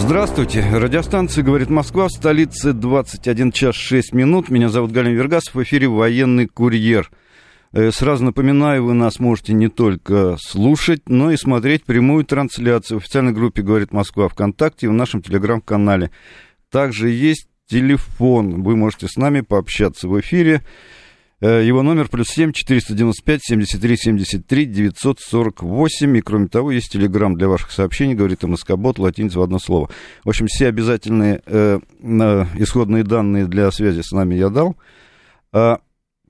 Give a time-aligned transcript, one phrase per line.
[0.00, 0.64] Здравствуйте.
[0.72, 4.48] Радиостанция «Говорит Москва» в столице 21 час 6 минут.
[4.48, 5.54] Меня зовут Галин Вергасов.
[5.54, 7.10] В эфире «Военный курьер».
[7.72, 13.02] Э, сразу напоминаю, вы нас можете не только слушать, но и смотреть прямую трансляцию в
[13.02, 16.10] официальной группе «Говорит Москва» ВКонтакте и в нашем телеграм-канале.
[16.70, 18.62] Также есть телефон.
[18.62, 20.62] Вы можете с нами пообщаться в эфире.
[21.40, 26.16] Э, его номер плюс 7 495 73 73 948.
[26.18, 29.88] И кроме того, есть телеграмм для ваших сообщений, говорит МСК-бот, латиница в одно слово.
[30.24, 31.78] В общем, все обязательные э,
[32.58, 34.76] исходные данные для связи с нами я дал.
[35.52, 35.80] А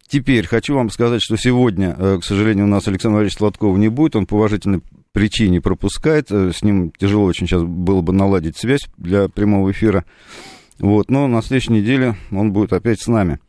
[0.07, 3.89] теперь хочу вам сказать, что сегодня, э, к сожалению, у нас Александр Валерьевич Сладков не
[3.89, 4.15] будет.
[4.15, 4.81] Он по уважительной
[5.13, 6.31] причине пропускает.
[6.31, 10.05] Э, с ним тяжело очень сейчас было бы наладить связь для прямого эфира.
[10.79, 13.41] Вот, но на следующей неделе он будет опять с нами.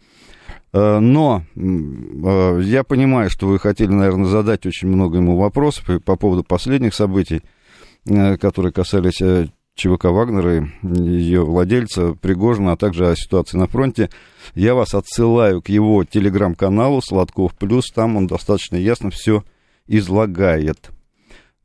[0.74, 6.16] Э, но э, я понимаю, что вы хотели, наверное, задать очень много ему вопросов по
[6.16, 7.42] поводу последних событий,
[8.06, 9.22] э, которые касались
[9.76, 14.10] ЧВК Вагнера и ее владельца Пригожина, а также о ситуации на фронте.
[14.54, 19.44] Я вас отсылаю к его телеграм-каналу Сладков Плюс, там он достаточно ясно все
[19.88, 20.92] излагает.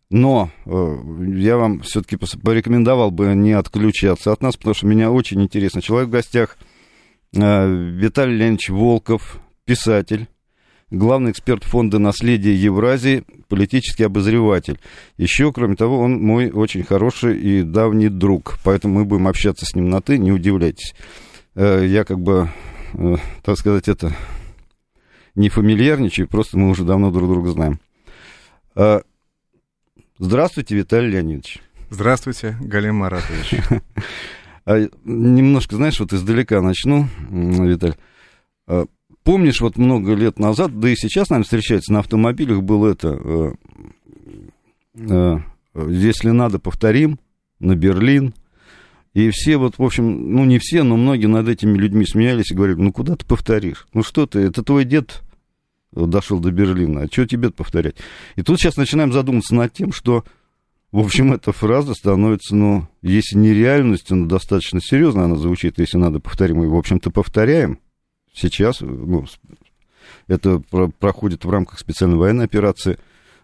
[0.09, 5.83] Но я вам все-таки порекомендовал бы не отключаться от нас, потому что меня очень интересно.
[5.83, 6.57] Человек в гостях–
[7.33, 10.29] Виталий Леонидович Волков, писатель,
[10.91, 14.79] главный эксперт фонда наследия Евразии, политический обозреватель.
[15.17, 19.75] Еще, кроме того, он мой очень хороший и давний друг, поэтому мы будем общаться с
[19.75, 20.95] ним на «ты», не удивляйтесь.
[21.55, 22.51] Э, я как бы,
[22.95, 24.15] э, так сказать, это
[25.35, 27.81] не фамильярничаю, просто мы уже давно друг друга знаем.
[30.19, 31.61] Здравствуйте, Виталий Леонидович.
[31.91, 33.57] Здравствуйте, Галим Маратович.
[34.67, 37.95] А, немножко, знаешь, вот издалека начну, Виталь.
[38.67, 38.87] А,
[39.23, 43.53] помнишь, вот много лет назад, да и сейчас, наверное, встречается на автомобилях, было это, э,
[44.99, 45.39] э,
[45.89, 47.21] если надо, повторим,
[47.61, 48.35] на Берлин.
[49.15, 52.55] И все вот, в общем, ну не все, но многие над этими людьми смеялись и
[52.55, 53.87] говорили, ну куда ты повторишь?
[53.95, 55.23] Ну что ты, это твой дед
[55.93, 57.97] дошел до Берлина, а что тебе повторять?
[58.35, 60.25] И тут сейчас начинаем задуматься над тем, что
[60.97, 65.99] в общем, эта фраза становится, ну, если не реальностью, но достаточно серьезно она звучит, если
[65.99, 67.81] надо повторим, и, в общем-то, повторяем.
[68.33, 69.27] Сейчас, ну,
[70.27, 70.61] это
[70.99, 72.99] проходит в рамках специальной военной операции,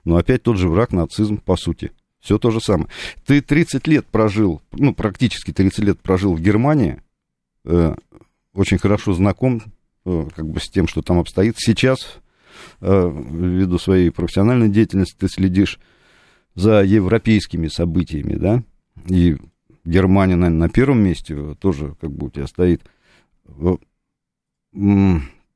[0.04, 1.92] но опять тот же враг, нацизм, по сути.
[2.20, 2.88] Все то же самое.
[3.26, 7.02] Ты 30 лет прожил, ну, практически 30 лет прожил в Германии,
[7.66, 7.94] э,
[8.54, 9.62] очень хорошо знаком
[10.06, 11.56] э, как бы с тем, что там обстоит.
[11.58, 12.16] Сейчас,
[12.80, 15.78] э, ввиду своей профессиональной деятельности, ты следишь
[16.54, 18.62] за европейскими событиями, да,
[19.08, 19.36] и
[19.84, 22.82] Германия, наверное, на первом месте тоже как бы у тебя стоит.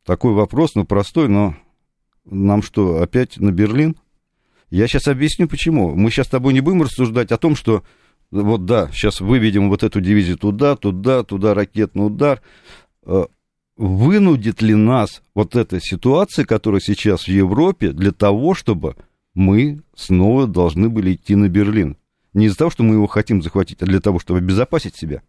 [0.05, 1.57] Такой вопрос, ну, простой, но
[2.25, 3.97] нам что, опять на Берлин?
[4.71, 5.95] Я сейчас объясню, почему.
[5.95, 7.85] Мы сейчас с тобой не будем рассуждать о том, что
[8.33, 12.43] вот да, сейчас выведем вот эту дивизию туда, туда, туда ракетный удар.
[13.05, 13.27] Э,
[13.77, 18.97] вынудит ли нас вот эта ситуация, которая сейчас в Европе, для того, чтобы
[19.37, 21.97] мы снова должны были идти на Берлин.
[22.33, 25.23] Не из-за того, что мы его хотим захватить, а для того, чтобы обезопасить себя.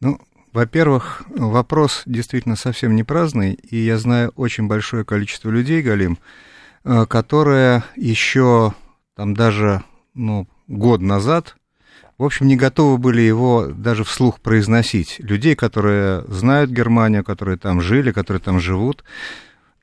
[0.00, 0.18] Ну,
[0.52, 6.18] во-первых, вопрос действительно совсем не праздный, и я знаю очень большое количество людей, Галим,
[6.84, 8.74] э, которые еще
[9.16, 9.82] там даже
[10.14, 11.56] ну, год назад,
[12.18, 15.16] в общем, не готовы были его даже вслух произносить.
[15.18, 19.02] Людей, которые знают Германию, которые там жили, которые там живут,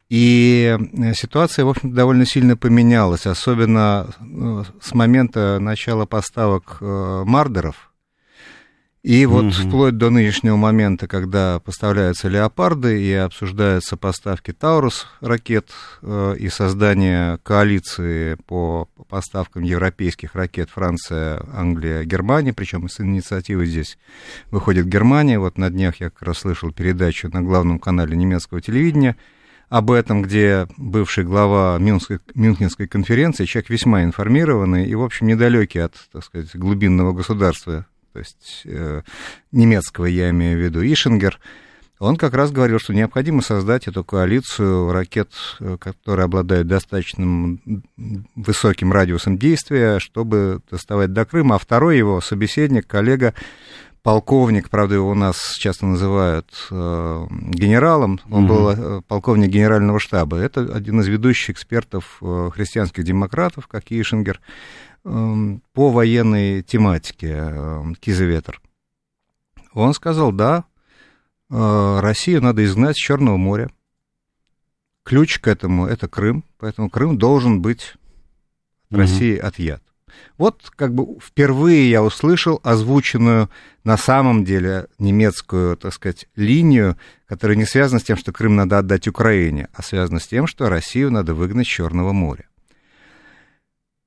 [0.09, 7.23] и э, ситуация, в общем довольно сильно поменялась, особенно э, с момента начала поставок э,
[7.25, 7.91] мардеров.
[9.03, 9.51] И вот угу.
[9.51, 15.71] вплоть до нынешнего момента, когда поставляются леопарды и обсуждаются поставки Таурус ракет
[16.37, 23.97] и создание коалиции по поставкам европейских ракет Франция, Англия, Германия, причем с инициативой здесь
[24.51, 25.39] выходит Германия.
[25.39, 29.15] Вот на днях я как раз слышал передачу на главном канале немецкого телевидения–
[29.69, 35.83] об этом, где бывший глава Мюнхенской, Мюнхенской конференции, человек весьма информированный и, в общем, недалекий
[35.83, 39.03] от, так сказать, глубинного государства, то есть э,
[39.51, 41.39] немецкого, я имею в виду, Ишингер,
[41.99, 47.83] он как раз говорил, что необходимо создать эту коалицию ракет, э, которые обладают достаточным
[48.35, 51.55] высоким радиусом действия, чтобы доставать до Крыма.
[51.55, 53.35] А второй его собеседник, коллега,
[54.09, 58.53] полковник, правда, его у нас часто называют э, генералом, он угу.
[58.53, 60.37] был э, полковник генерального штаба.
[60.37, 64.41] Это один из ведущих экспертов э, христианских демократов, как Ишингер,
[65.05, 68.59] э, по военной тематике э, Кизеветер.
[69.73, 70.63] Он сказал, да,
[71.51, 73.69] э, Россию надо изгнать с Черного моря.
[75.03, 77.93] Ключ к этому– это Крым, поэтому Крым должен быть
[78.89, 79.01] угу.
[79.01, 79.83] России отъят.
[80.37, 83.49] Вот как бы впервые я услышал озвученную
[83.83, 86.97] на самом деле немецкую, так сказать, линию,
[87.27, 90.69] которая не связана с тем, что Крым надо отдать Украине, а связана с тем, что
[90.69, 92.49] Россию надо выгнать с Черного моря.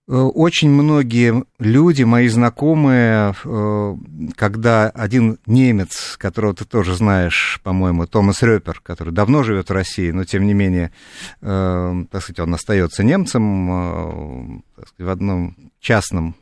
[0.09, 3.97] Э, очень многие люди, мои знакомые, э,
[4.35, 10.11] когда один немец, которого ты тоже знаешь, по-моему, Томас Рёпер, который давно живет в России,
[10.11, 10.93] но тем не менее,
[11.41, 16.37] э, так сказать, он остается немцем, сказать, в одном частном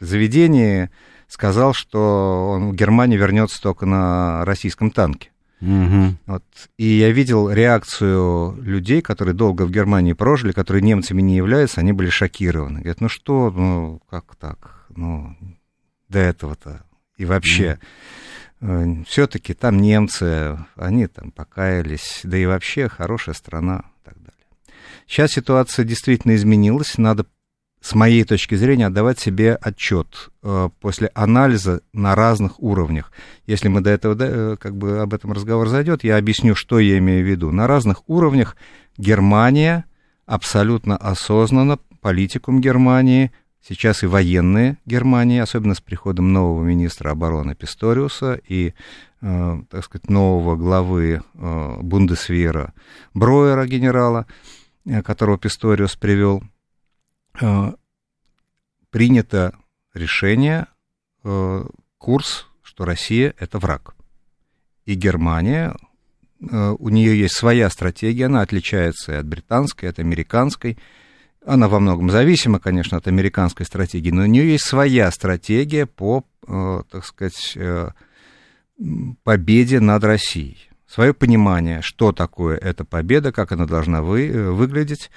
[0.00, 0.90] заведении,
[1.28, 5.30] сказал, что он в Германии вернется только на российском танке.
[5.60, 6.16] Угу.
[6.26, 6.44] Вот.
[6.76, 11.92] И я видел реакцию людей, которые долго в Германии прожили, которые немцами не являются, они
[11.92, 12.80] были шокированы.
[12.80, 15.34] Говорят, ну что, ну как так, ну
[16.08, 16.84] до этого-то
[17.16, 17.78] и вообще.
[18.60, 18.72] Угу.
[18.72, 24.32] Э, Все-таки там немцы, они там покаялись, да и вообще хорошая страна и так далее.
[25.06, 27.26] Сейчас ситуация действительно изменилась, надо
[27.84, 33.12] с моей точки зрения, отдавать себе отчет э, после анализа на разных уровнях.
[33.46, 36.96] Если мы до этого, э, как бы об этом разговор зайдет, я объясню, что я
[36.96, 37.50] имею в виду.
[37.50, 38.56] На разных уровнях
[38.96, 39.84] Германия
[40.24, 48.40] абсолютно осознанно, политикум Германии, сейчас и военные Германии, особенно с приходом нового министра обороны Писториуса
[48.48, 48.72] и,
[49.20, 52.72] э, так сказать, нового главы Бундесвера
[53.12, 54.24] Броера генерала,
[55.04, 56.53] которого Писториус привел– Э,
[58.90, 59.52] принято
[59.92, 60.66] решение,
[61.24, 61.64] э,
[61.98, 63.96] курс, что Россия это враг.
[64.84, 65.74] И Германия,
[66.40, 70.78] э, у нее есть своя стратегия, она отличается от британской, от американской.
[71.44, 76.24] Она во многом зависима, конечно, от американской стратегии, но у нее есть своя стратегия по,
[76.46, 77.58] так сказать,
[79.24, 80.70] победе над Россией.
[80.86, 85.10] Свое понимание, что такое эта победа, как она должна вы, выглядеть.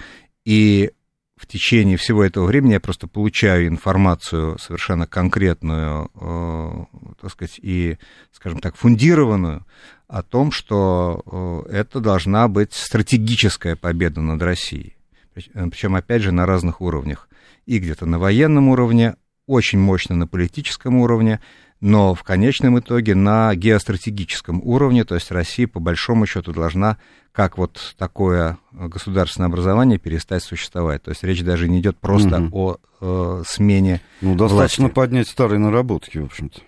[0.43, 0.91] И
[1.37, 7.97] в течение всего этого времени я просто получаю информацию совершенно конкретную, э, так сказать, и,
[8.31, 9.65] скажем так, фундированную
[10.07, 14.95] о том, что э, это должна быть стратегическая победа над Россией.
[15.33, 17.29] Причем, опять же, на разных уровнях.
[17.67, 19.15] И где-то на военном уровне,
[19.47, 21.39] очень мощно на политическом уровне,
[21.79, 26.97] но в конечном итоге на геостратегическом уровне, то есть Россия по большому счету должна
[27.31, 31.03] как вот такое государственное образование перестать существовать.
[31.03, 32.77] То есть речь даже не идет просто угу.
[33.01, 34.01] о э, смене.
[34.21, 34.95] Ну, достаточно власти.
[34.95, 36.61] поднять старые наработки, в общем-то.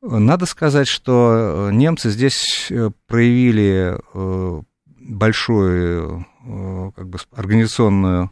[0.00, 4.62] Надо сказать, что э, немцы здесь э, проявили э,
[5.00, 6.26] большую
[6.96, 8.30] как бы, организационную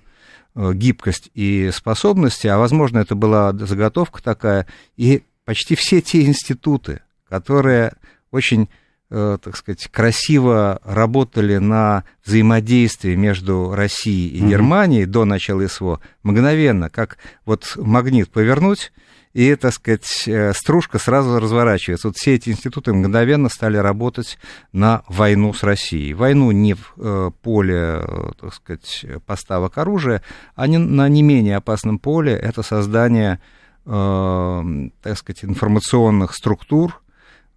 [0.56, 4.66] гибкость и способности, а возможно это была заготовка такая,
[4.96, 7.92] и почти все те институты, которые
[8.30, 8.68] очень
[9.10, 15.10] э, так сказать, красиво работали на взаимодействии между Россией и Германией mm-hmm.
[15.10, 18.92] до начала СВО, мгновенно, как вот магнит повернуть,
[19.36, 22.08] и, так сказать, э, стружка сразу разворачивается.
[22.08, 24.38] Вот все эти институты мгновенно стали работать
[24.72, 26.14] на войну с Россией.
[26.14, 28.02] Войну не в э, поле,
[28.40, 30.22] так сказать, поставок оружия,
[30.54, 33.38] а на не менее опасном поле это создание
[33.84, 37.02] э, так сказать, информационных структур,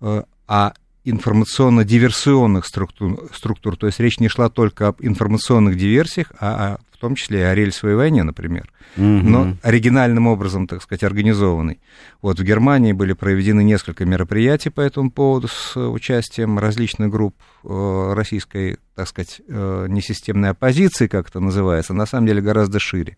[0.02, 0.74] э, а
[1.06, 7.02] информационно-диверсионных структур, структур, то есть речь не шла только об информационных диверсиях, а, а в
[7.02, 9.06] том числе и о рельсовой войне, например, угу.
[9.06, 11.80] но оригинальным образом, так сказать, организованный.
[12.22, 18.14] Вот в Германии были проведены несколько мероприятий по этому поводу с участием различных групп э,
[18.14, 23.16] российской так сказать, э, несистемной оппозиции, как это называется, на самом деле гораздо шире.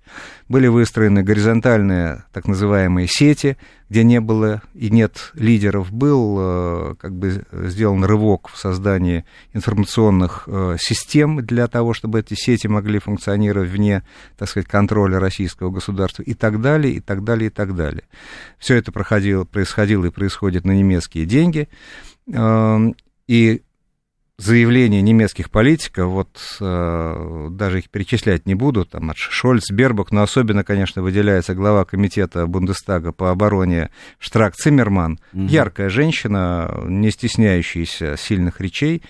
[0.48, 3.58] Были выстроены горизонтальные так называемые сети,
[3.90, 10.44] где не было и нет лидеров, был э, как бы сделан рывок в создании информационных
[10.46, 14.04] э, систем для того, чтобы эти сети могли функционировать вне,
[14.38, 18.04] так сказать, контроля российского государства и так далее, и так далее, и так далее.
[18.60, 21.70] Все это проходило, происходило и происходит на немецкие деньги.
[22.32, 22.96] Эм,
[23.28, 23.64] и
[24.44, 30.24] заявления немецких политиков, вот э, даже их перечислять не буду, там от Шольц, Бербок, но
[30.24, 35.44] особенно, конечно, выделяется глава комитета Бундестага по обороне Штрак Циммерман, угу.
[35.44, 39.04] яркая женщина, не стесняющаяся сильных речей,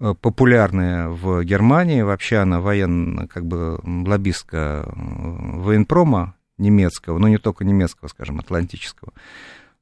[0.00, 7.38] э, популярная в Германии, вообще она военно, как бы лоббистка э, военпрома немецкого, но не
[7.38, 9.12] только немецкого, скажем, атлантического.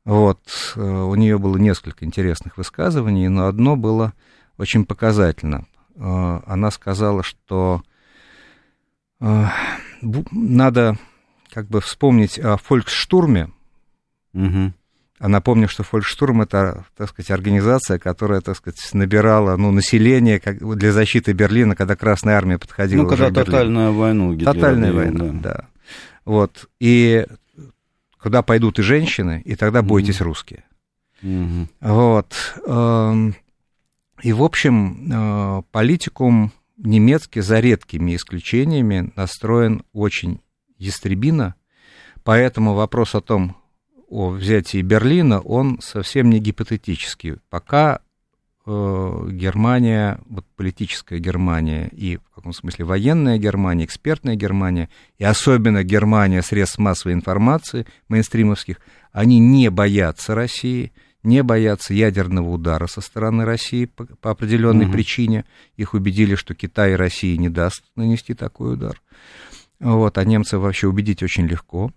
[0.04, 0.40] Вот,
[0.76, 4.12] э, у нее было несколько интересных высказываний, но одно было
[4.58, 5.66] очень показательно.
[5.96, 7.82] Э, она сказала, что
[9.20, 9.44] э,
[10.30, 10.98] надо
[11.52, 13.50] как бы вспомнить о фольксштурме.
[14.34, 14.72] Угу.
[15.18, 20.92] А напомню, что Фолькштурм это, так сказать, организация, которая, так сказать, набирала ну, население для
[20.92, 23.04] защиты Берлина, когда Красная Армия подходила.
[23.04, 24.44] Ну, когда тотальная война.
[24.44, 25.32] Тотальная война, да.
[25.40, 25.68] да.
[26.26, 26.68] Вот.
[26.80, 27.26] И
[28.20, 30.24] куда пойдут и женщины, и тогда бойтесь mm-hmm.
[30.24, 30.64] русские.
[31.22, 31.66] Mm-hmm.
[31.80, 33.34] Вот.
[34.22, 40.40] И, в общем, э, политикум немецкий, за редкими исключениями, настроен очень
[40.78, 41.54] ястребино,
[42.22, 43.56] поэтому вопрос о том,
[44.08, 47.36] о взятии Берлина, он совсем не гипотетический.
[47.50, 48.00] Пока
[48.64, 55.82] э, Германия, вот политическая Германия и в каком смысле военная Германия, экспертная Германия, и особенно
[55.82, 58.80] Германия средств массовой информации, мейнстримовских,
[59.12, 60.92] они не боятся России,
[61.26, 64.92] не боятся ядерного удара со стороны России по, по определенной угу.
[64.92, 65.44] причине.
[65.76, 69.02] Их убедили, что Китай и Россия не даст нанести такой удар.
[69.80, 71.92] Вот, а немцев вообще убедить очень легко.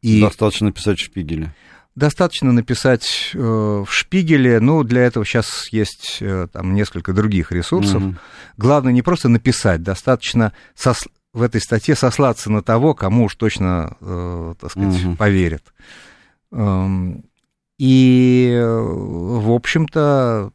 [0.00, 1.54] И Достаточно написать в Шпигеле.
[1.96, 8.02] Достаточно написать э, в Шпигеле, ну, для этого сейчас есть э, там несколько других ресурсов.
[8.02, 8.14] Угу.
[8.56, 11.08] Главное не просто написать, достаточно сос...
[11.32, 15.16] в этой статье сослаться на того, кому уж точно, э, так сказать, угу.
[15.16, 15.64] поверят.
[16.52, 17.24] Эм,
[17.80, 20.52] и, в общем-то,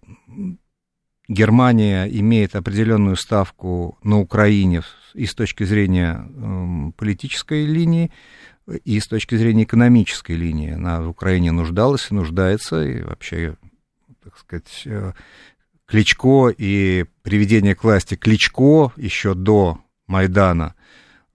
[1.27, 4.83] Германия имеет определенную ставку на Украине
[5.15, 8.11] и с точки зрения э, политической линии,
[8.83, 10.73] и с точки зрения экономической линии.
[10.73, 13.57] Она в Украине нуждалась и нуждается, и вообще,
[14.23, 15.13] так сказать, э,
[15.87, 20.84] Кличко и приведение к власти Кличко еще до Майдана э,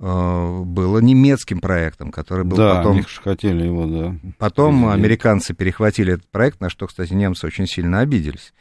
[0.01, 2.93] было немецким проектом, который был да, потом...
[2.93, 4.17] они хотели его, да.
[4.39, 4.95] Потом Президент.
[4.95, 8.55] американцы перехватили этот проект, на что, кстати, немцы очень сильно обиделись.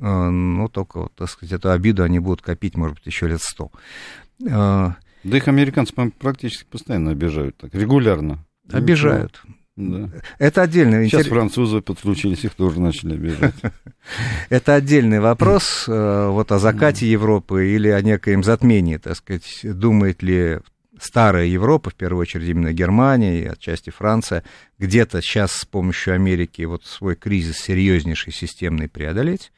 [0.00, 3.72] Э, ну, только, так сказать, эту обиду они будут копить, может быть, еще лет сто.
[4.38, 8.44] Да их американцы практически постоянно обижают так, регулярно.
[8.70, 9.42] Обижают.
[9.76, 10.08] Да.
[10.38, 11.36] Это отдельный Сейчас интерес...
[11.36, 13.54] французы подключились, их тоже начали обижать.
[14.48, 19.60] Это отдельный вопрос э, вот о закате Европы или о некоем затмении, так сказать.
[19.64, 20.60] Думает ли
[21.00, 24.44] старая Европа, в первую очередь именно Германия и отчасти Франция,
[24.78, 29.52] где-то сейчас с помощью Америки вот свой кризис серьезнейший, системный преодолеть,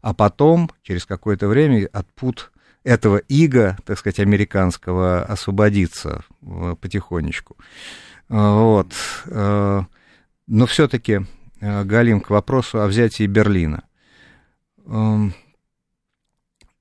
[0.00, 2.52] а потом, через какое-то время, от пут
[2.84, 7.56] этого ига, так сказать, американского освободиться э, потихонечку.
[8.28, 8.92] Э, вот.
[9.26, 9.82] Э,
[10.48, 11.20] но все-таки,
[11.60, 13.84] Галим, к вопросу о взятии Берлина.
[14.84, 15.32] Эм,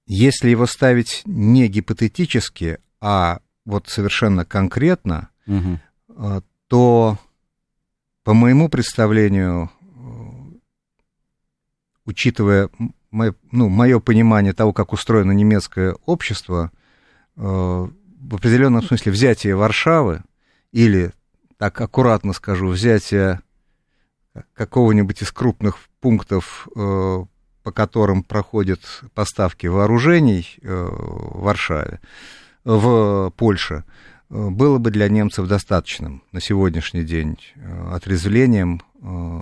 [0.08, 5.80] если его ставить не гипотетически, а вот совершенно конкретно, угу.
[6.68, 7.18] то,
[8.24, 9.70] по моему представлению,
[12.06, 12.70] учитывая
[13.12, 16.72] мое, ну, мое понимание того, как устроено немецкое общество,
[17.36, 20.24] э, в определенном смысле взятие Варшавы
[20.72, 21.12] или,
[21.58, 23.42] так аккуратно скажу, взятие
[24.54, 27.26] какого-нибудь из крупных пунктов, э,
[27.64, 28.80] по которым проходят
[29.14, 32.00] поставки вооружений э, в Варшаве,
[32.64, 33.84] в Польше,
[34.30, 39.40] э, было бы для немцев достаточным на сегодняшний день э, отрезвлением э,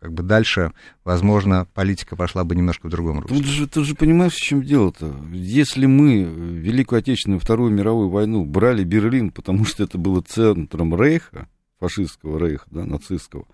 [0.00, 0.72] как бы дальше,
[1.04, 3.38] возможно, политика пошла бы немножко в другом русле.
[3.38, 5.12] Тут же, ты же понимаешь, в чем дело-то?
[5.32, 11.48] Если мы Великую Отечественную Вторую мировую войну брали Берлин, потому что это было центром Рейха,
[11.80, 13.46] фашистского Рейха, да, нацистского,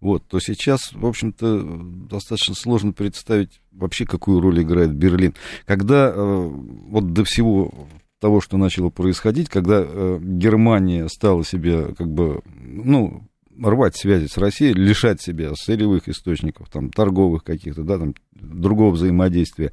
[0.00, 5.34] вот, то сейчас, в общем-то, достаточно сложно представить вообще, какую роль играет Берлин.
[5.66, 7.88] Когда вот до всего
[8.20, 13.22] того, что начало происходить, когда э, Германия стала себе как бы, ну,
[13.60, 19.72] рвать связи с Россией, лишать себя сырьевых источников, там, торговых каких-то, да, там, другого взаимодействия,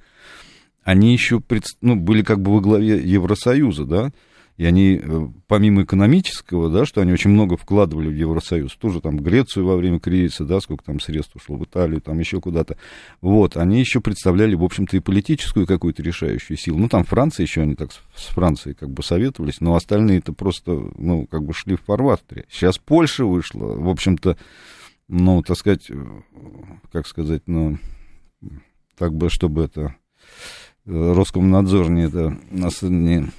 [0.83, 1.41] они еще
[1.81, 4.11] ну, были как бы во главе Евросоюза, да,
[4.57, 9.17] и они, э, помимо экономического, да, что они очень много вкладывали в Евросоюз, тоже там
[9.17, 12.77] Грецию во время кризиса, да, сколько там средств ушло в Италию, там еще куда-то,
[13.19, 16.77] вот, они еще представляли, в общем-то, и политическую какую-то решающую силу.
[16.77, 21.27] Ну, там Франция еще, они так с Францией как бы советовались, но остальные-то просто, ну,
[21.27, 22.45] как бы шли в фарватере.
[22.49, 24.37] Сейчас Польша вышла, в общем-то,
[25.09, 25.95] ну, так сказать, э,
[26.93, 27.77] как сказать, ну,
[28.97, 29.95] так бы, чтобы это
[30.85, 33.29] э, Роскомнадзор не это нас не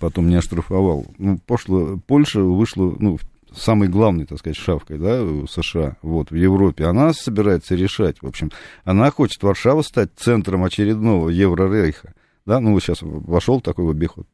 [0.00, 1.06] потом не оштрафовал.
[1.18, 3.18] Ну, пошло, Польша вышла, ну,
[3.56, 8.50] самой главной, так сказать, шавкой, да, США, вот, в Европе, она собирается решать, в общем,
[8.84, 12.14] она хочет Варшава стать центром очередного Еврорейха,
[12.46, 14.26] да, ну, сейчас вошел такой в обиход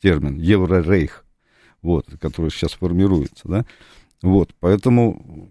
[0.00, 1.24] термин, Еврорейх,
[1.82, 3.66] вот, который сейчас формируется, да,
[4.22, 5.50] Вот, поэтому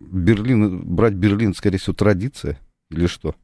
[0.00, 2.58] Берлин, брать Берлин, скорее всего, традиция
[2.90, 3.34] или что?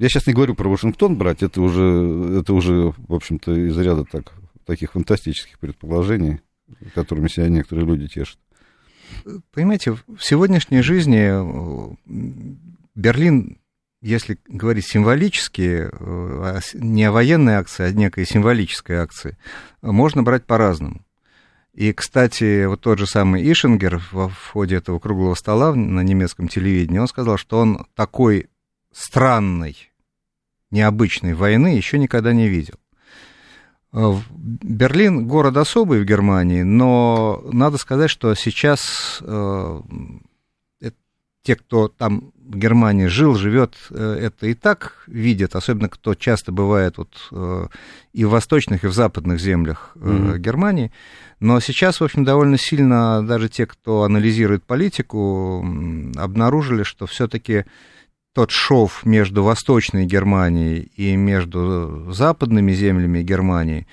[0.00, 4.06] Я сейчас не говорю про Вашингтон брать, это уже, это уже в общем-то, из ряда
[4.10, 4.32] так,
[4.64, 6.40] таких фантастических предположений,
[6.94, 8.38] которыми себя некоторые люди тешат.
[9.52, 11.94] Понимаете, в сегодняшней жизни э,
[12.94, 13.58] Берлин,
[14.00, 19.36] если говорить символически, э, не о военной акции, а некой символической акции,
[19.82, 21.04] можно брать по-разному.
[21.74, 26.98] И, кстати, вот тот же самый Ишингер в ходе этого круглого стола на немецком телевидении,
[26.98, 28.48] он сказал, что он такой
[28.92, 29.89] странной,
[30.70, 32.74] необычной войны еще никогда не видел.
[33.92, 39.80] Э, Берлин город особый в Германии, но надо сказать, что сейчас э,
[41.42, 46.52] те, кто там в Германии жил, живет, э, это и так видят, особенно кто часто
[46.52, 47.66] бывает вот э,
[48.12, 50.38] и в восточных, и в западных землях mm-hmm.
[50.38, 50.92] Германии.
[51.38, 55.64] Но сейчас, в общем, довольно сильно даже те, кто анализирует политику,
[56.16, 57.64] обнаружили, что все-таки
[58.32, 63.86] тот шов между Восточной Германией и между западными землями Германии,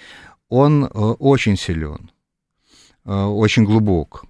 [0.49, 2.11] он очень силен,
[3.03, 4.25] очень глубок.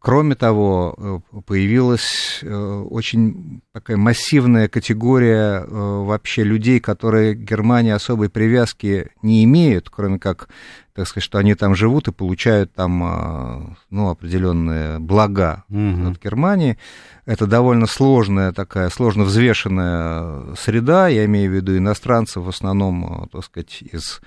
[0.00, 0.94] Кроме того,
[1.34, 2.54] э, появилась э,
[2.88, 10.20] очень такая массивная категория э, вообще людей, которые к Германии особой привязки не имеют, кроме
[10.20, 10.50] как,
[10.94, 16.10] так сказать, что они там живут и получают там ну, определенные блага угу.
[16.10, 16.78] от Германии.
[17.26, 23.44] Это довольно сложная такая, сложно взвешенная среда, я имею в виду иностранцев в основном, так
[23.44, 24.20] сказать, из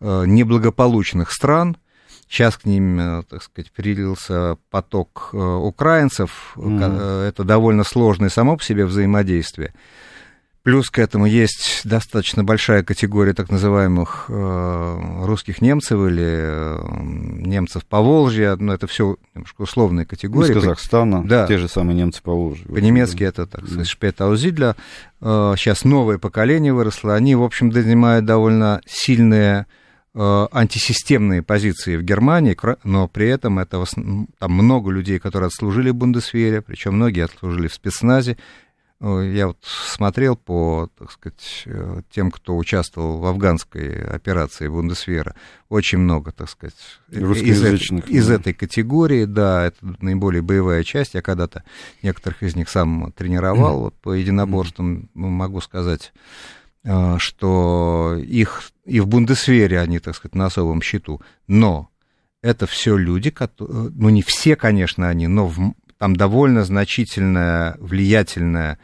[0.00, 1.76] неблагополучных стран,
[2.32, 6.54] Сейчас к ним, э, так сказать, прилился поток э, украинцев.
[6.56, 7.28] Mm-hmm.
[7.28, 9.74] Это довольно сложное само по себе взаимодействие.
[10.62, 16.78] Плюс к этому есть достаточно большая категория так называемых русских немцев или
[17.44, 20.52] немцев по Волжье, но это все немножко условные категории.
[20.52, 21.48] Из Казахстана, да.
[21.48, 22.64] те же самые немцы по Волжье.
[22.66, 24.76] По-немецки это, так сказать, шпетаузидля.
[25.20, 29.81] Сейчас новое поколение выросло, они, в общем, занимают довольно сильные Э,
[30.14, 33.82] антисистемные позиции в Германии, но при этом это
[34.38, 38.36] там много людей, которые отслужили в Бундесвере, причем многие отслужили в спецназе.
[39.02, 45.34] Э, я вот смотрел по, так сказать, э, тем, кто участвовал в афганской операции Бундесвера,
[45.68, 46.76] очень много, так сказать,
[47.10, 48.34] из, из да.
[48.34, 51.14] этой категории, да, это наиболее боевая часть.
[51.14, 51.64] Я когда-то
[52.02, 53.84] некоторых из них сам тренировал mm-hmm.
[53.84, 60.46] вот, по единоборствам, могу сказать Э, что их и в Бундесвере они, так сказать, на
[60.46, 61.90] особом счету, но
[62.42, 68.78] это все люди, которые, ну не все, конечно, они, но в, там довольно значительная, влиятельная,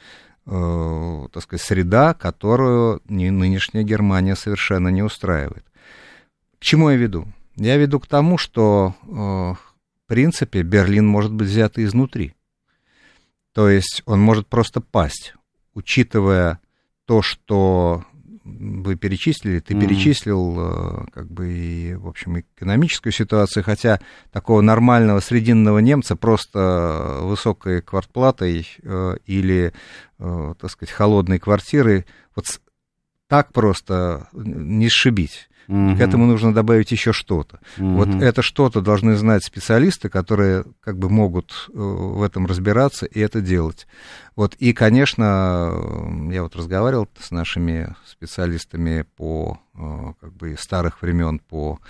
[0.46, 5.64] э, так сказать, среда, которую нынешняя Германия совершенно не устраивает.
[6.60, 7.26] К чему я веду?
[7.56, 9.58] Я веду к тому, что, э, в
[10.06, 12.34] принципе, Берлин может быть взят изнутри.
[13.52, 15.34] То есть он может просто пасть,
[15.74, 16.60] учитывая
[17.08, 18.04] то, что
[18.44, 19.80] вы перечислили, ты mm-hmm.
[19.80, 23.98] перечислил, э, как бы, и, в общем, экономическую ситуацию, хотя
[24.30, 29.72] такого нормального срединного немца просто высокой квартплатой э, или,
[30.18, 32.04] э, так сказать, холодной квартиры
[32.36, 32.44] вот
[33.26, 35.48] так просто не сшибить.
[35.68, 35.96] Угу.
[35.96, 37.60] К этому нужно добавить еще что-то.
[37.76, 37.88] Угу.
[37.88, 43.20] Вот это что-то должны знать специалисты, которые как бы могут э, в этом разбираться и
[43.20, 43.86] это делать.
[44.34, 45.72] Вот, и, конечно,
[46.30, 51.80] я вот разговаривал с нашими специалистами по э, как бы старых времен по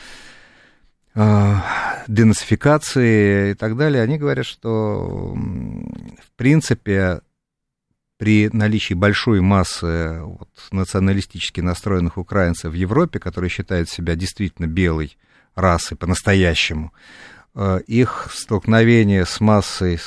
[1.15, 1.55] э,
[2.09, 7.21] денацификации и так далее, они говорят, что в принципе
[8.19, 15.17] при наличии большой массы вот, националистически настроенных украинцев в Европе, которые считают себя действительно белой
[15.55, 16.93] расой по-настоящему,
[17.55, 20.01] э, их столкновение с массой,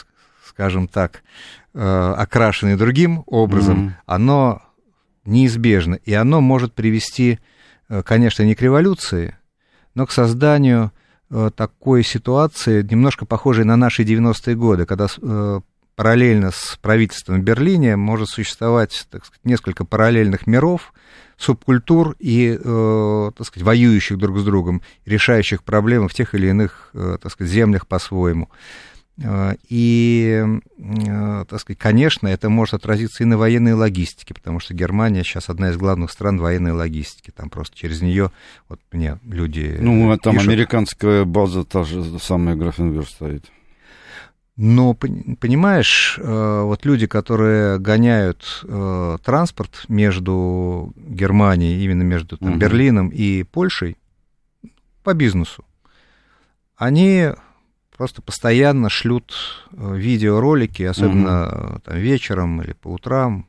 [0.46, 1.24] скажем так,
[1.74, 3.94] э, окрашенной другим образом, mm-hmm.
[4.06, 4.62] оно
[5.24, 7.40] неизбежно, и оно может привести,
[7.88, 9.38] э, конечно, не к революции,
[9.96, 10.92] но к созданию
[11.56, 15.08] такой ситуации, немножко похожей на наши 90-е годы, когда
[15.96, 20.94] параллельно с правительством в Берлине может существовать, так сказать, несколько параллельных миров,
[21.38, 26.92] субкультур и, э, так сказать, воюющих друг с другом, решающих проблемы в тех или иных,
[26.94, 28.50] э, так сказать, землях по-своему.
[29.24, 30.44] Э, и,
[30.78, 35.50] э, так сказать, конечно, это может отразиться и на военной логистике, потому что Германия сейчас
[35.50, 37.32] одна из главных стран военной логистики.
[37.32, 38.32] Там просто через нее,
[38.70, 39.78] вот мне люди...
[39.80, 43.46] Ну, там пишут, американская база, та же самая Графенберг стоит.
[44.64, 52.60] Но, понимаешь, э, вот люди, которые гоняют э, транспорт между Германией, именно между там, угу.
[52.60, 53.98] Берлином и Польшей
[55.04, 55.66] по бизнесу,
[56.76, 57.30] они
[57.98, 59.34] просто постоянно шлют
[59.72, 61.80] э, видеоролики, особенно угу.
[61.80, 63.48] там, вечером или по утрам,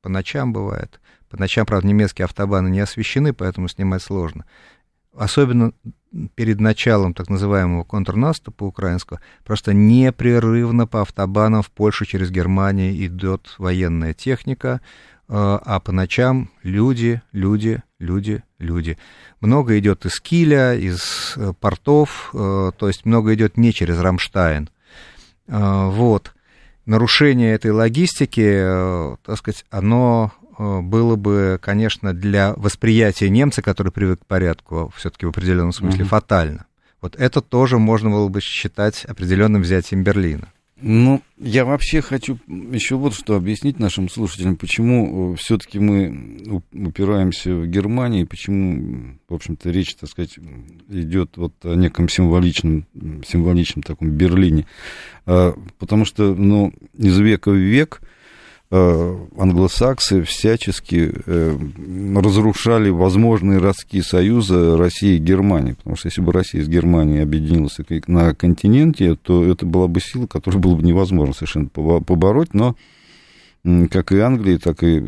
[0.00, 0.98] по ночам бывает.
[1.28, 4.46] По ночам, правда, немецкие автобаны не освещены, поэтому снимать сложно.
[5.14, 5.74] Особенно
[6.34, 13.54] перед началом так называемого контрнаступа украинского, просто непрерывно по автобанам в Польшу через Германию идет
[13.58, 14.80] военная техника,
[15.32, 18.98] а по ночам люди, люди, люди, люди.
[19.40, 24.68] Много идет из Киля, из э, портов, э, то есть много идет не через Рамштайн.
[25.46, 26.34] Э, вот.
[26.84, 34.26] Нарушение этой логистики, так сказать, оно было бы, конечно, для восприятия немца, который привык к
[34.26, 36.08] порядку, все-таки в определенном смысле mm-hmm.
[36.08, 36.66] фатально.
[37.00, 40.52] Вот это тоже можно было бы считать определенным взятием Берлина.
[40.82, 47.54] Ну, я вообще хочу еще вот что объяснить нашим слушателям, почему э, все-таки мы упираемся
[47.54, 50.38] в Германию, почему, в общем-то, речь, так сказать,
[50.88, 52.86] идет вот о неком символичном,
[53.26, 54.66] символичном таком Берлине.
[55.26, 58.09] А, потому что, ну, из века в век Э,
[58.72, 61.58] англосаксы всячески э,
[62.14, 67.78] разрушали возможные родские союзы России и Германии, потому что если бы Россия с Германией объединилась
[68.06, 72.76] на континенте, то это была бы сила, которую было бы невозможно совершенно побороть, но
[73.90, 75.02] как и Англии, так и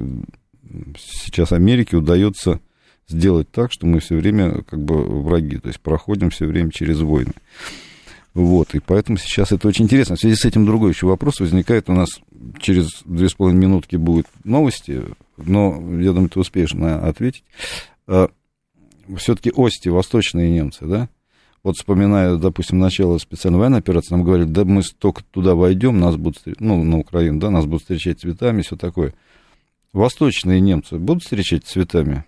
[0.99, 2.61] сейчас Америке удается
[3.07, 7.01] сделать так, что мы все время как бы враги, то есть проходим все время через
[7.01, 7.33] войны.
[8.35, 10.17] Вот, и поэтому сейчас это очень интересно.
[10.17, 12.09] В связи с этим другой еще вопрос возникает у нас
[12.59, 15.03] через две с половиной минутки будут новости,
[15.37, 17.45] но я думаю, ты успеешь ответить.
[18.07, 18.31] А,
[19.17, 21.09] Все-таки ости, восточные немцы, да?
[21.63, 26.17] Вот вспоминая, допустим, начало специальной военной операции, нам говорили, да мы только туда войдем, нас
[26.17, 29.15] будут, ну, на Украину, да, нас будут встречать цветами, все такое.
[29.93, 32.25] Восточные немцы будут встречать цветами?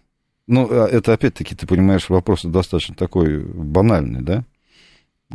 [0.47, 4.45] Ну, а это опять-таки, ты понимаешь, вопрос достаточно такой банальный, да?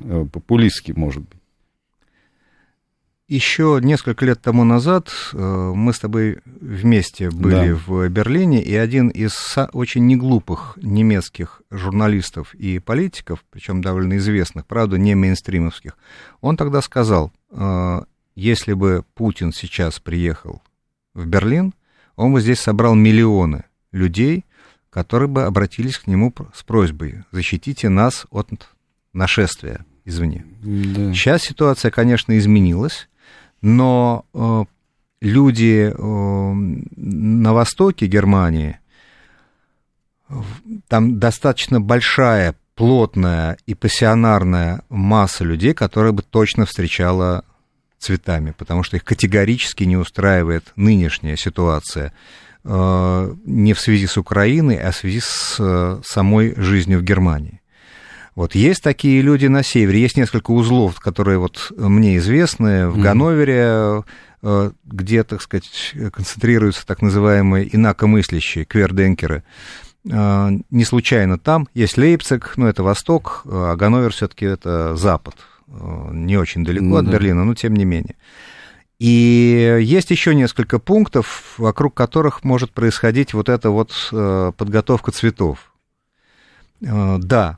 [0.04, 1.40] Э, популистский, может быть.
[3.28, 7.80] Еще несколько лет тому назад э, мы с тобой вместе были да.
[7.86, 14.98] в Берлине, и один из очень неглупых немецких журналистов и политиков, причем довольно известных, правда,
[14.98, 15.96] не мейнстримовских,
[16.42, 18.02] он тогда сказал, э,
[18.34, 20.64] если бы Путин сейчас приехал
[21.14, 21.76] в Берлин,
[22.16, 24.44] он бы здесь собрал миллионы людей,
[24.90, 28.50] которые бы обратились к нему с просьбой «защитите нас от
[29.14, 30.45] нашествия извне».
[30.62, 31.13] Да.
[31.13, 33.08] Сейчас ситуация, конечно, изменилась,
[33.62, 34.65] но э,
[35.22, 36.54] люди э,
[36.95, 38.80] на востоке Германии,
[40.88, 47.43] там достаточно большая, плотная и пассионарная масса людей, которая бы точно встречала
[47.98, 52.13] цветами, потому что их категорически не устраивает нынешняя ситуация
[52.63, 57.59] э, не в связи с Украиной, а в связи с э, самой жизнью в Германии.
[58.39, 63.02] Вот есть такие люди на севере, есть несколько узлов, которые вот мне известны, в mm-hmm.
[63.02, 64.04] Ганновере,
[64.41, 69.43] э, где, так сказать, концентрируются так называемые инакомыслящие, кверденкеры.
[70.10, 75.36] Э, не случайно там есть Лейпциг, ну, это восток, а Ганновер все таки это запад,
[75.67, 76.99] э, не очень далеко mm-hmm.
[76.99, 78.15] от Берлина, но тем не менее.
[78.99, 83.91] И есть еще несколько пунктов, вокруг которых может происходить вот эта вот
[84.58, 85.73] подготовка цветов.
[86.80, 87.58] Да,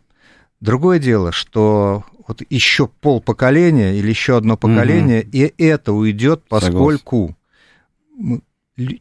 [0.62, 5.30] Другое дело, что вот еще пол поколения или еще одно поколение, угу.
[5.32, 7.36] и это уйдет, поскольку
[8.16, 8.44] Согласен.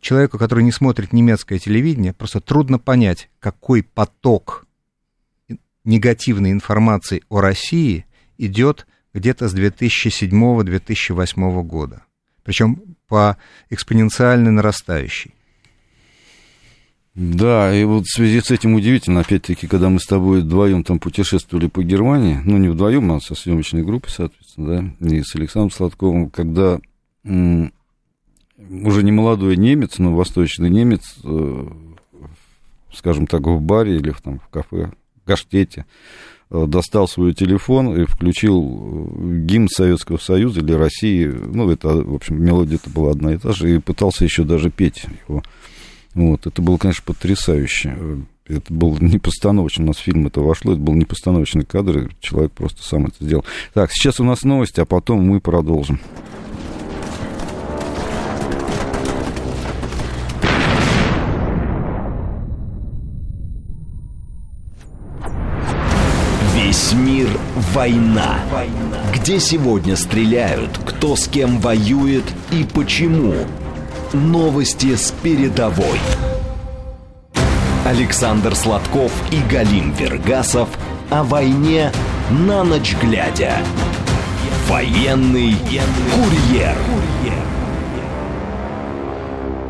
[0.00, 4.64] человеку, который не смотрит немецкое телевидение, просто трудно понять, какой поток
[5.84, 8.06] негативной информации о России
[8.38, 12.04] идет где-то с 2007-2008 года.
[12.42, 13.36] Причем по
[13.68, 15.34] экспоненциально нарастающей.
[17.22, 20.98] Да, и вот в связи с этим удивительно, опять-таки, когда мы с тобой вдвоем там
[20.98, 25.70] путешествовали по Германии, ну, не вдвоем, а со съемочной группой, соответственно, да, и с Александром
[25.70, 26.80] Сладковым, когда
[27.24, 27.74] м-
[28.56, 31.66] уже не молодой немец, но восточный немец, э,
[32.94, 34.90] скажем так, в баре или в, там, в кафе,
[35.22, 35.84] в Гаштете,
[36.50, 42.14] э, достал свой телефон и включил э, гимн Советского Союза или России, ну, это, в
[42.14, 45.42] общем, мелодия-то была одна и та же, и пытался еще даже петь его
[46.14, 47.96] вот, это было, конечно, потрясающе.
[48.46, 52.82] Это был непостановочный, у нас фильм это вошло, это был непостановочный кадр, и человек просто
[52.82, 53.44] сам это сделал.
[53.74, 56.00] Так, сейчас у нас новости, а потом мы продолжим.
[66.56, 67.28] Весь мир
[67.72, 68.40] война.
[69.14, 73.34] Где сегодня стреляют, кто с кем воюет и почему–
[74.12, 76.00] Новости с передовой.
[77.86, 80.68] Александр Сладков и Галим Вергасов
[81.10, 81.92] о войне
[82.28, 83.58] на ночь глядя.
[84.68, 85.54] Военный
[86.12, 86.76] курьер.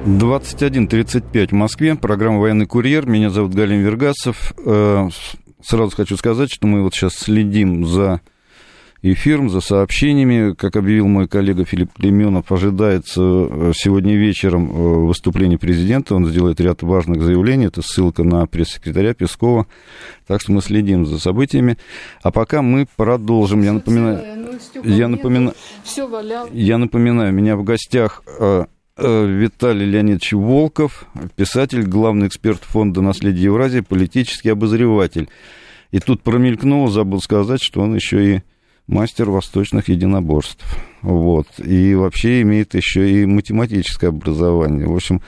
[0.06, 1.94] 21.35 в Москве.
[1.94, 3.06] Программа «Военный курьер».
[3.06, 4.54] Меня зовут Галин Вергасов.
[4.64, 5.10] Э,
[5.62, 8.22] сразу хочу сказать, что мы вот сейчас следим за
[9.02, 10.54] эфиром, за сообщениями.
[10.54, 14.74] Как объявил мой коллега Филипп Клеменов, ожидается э, сегодня вечером э,
[15.06, 16.14] выступление президента.
[16.14, 17.66] Он сделает ряд важных заявлений.
[17.66, 19.66] Это ссылка на пресс-секретаря Пескова.
[20.26, 21.78] Так что мы следим за событиями.
[22.22, 23.62] А пока мы продолжим.
[23.62, 25.54] Я напоминаю, я напоминаю,
[26.52, 28.66] я напоминаю, меня в гостях э,
[28.98, 35.28] Виталий Леонидович Волков, писатель, главный эксперт фонда «Наследие Евразии», политический обозреватель.
[35.90, 38.42] И тут промелькнуло, забыл сказать, что он еще и
[38.90, 40.64] мастер восточных единоборств.
[41.00, 41.46] Вот.
[41.58, 44.86] И вообще имеет еще и математическое образование.
[44.86, 45.22] В общем,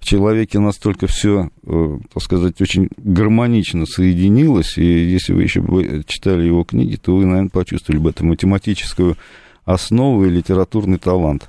[0.00, 6.02] в человеке настолько все, э, так сказать, очень гармонично соединилось, и если вы еще бы
[6.08, 9.16] читали его книги, то вы, наверное, почувствовали бы эту математическую
[9.64, 11.48] основу и литературный талант.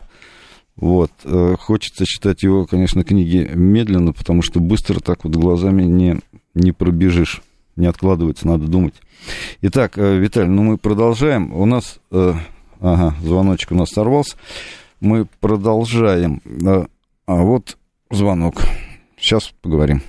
[0.75, 1.11] Вот.
[1.23, 6.19] Э, хочется читать его, конечно, книги медленно, потому что быстро так вот глазами не,
[6.53, 7.41] не пробежишь
[7.75, 8.93] не откладывается, надо думать.
[9.61, 11.53] Итак, э, Виталий, ну мы продолжаем.
[11.53, 12.33] У нас, э,
[12.81, 14.37] ага, звоночек у нас сорвался.
[14.99, 16.41] Мы продолжаем.
[16.45, 16.85] Э,
[17.25, 17.77] а вот
[18.09, 18.55] звонок.
[19.17, 20.01] Сейчас поговорим.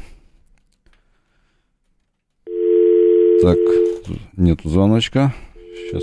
[3.42, 3.59] Так,
[4.37, 5.33] нет звоночка.
[5.74, 6.03] Сейчас.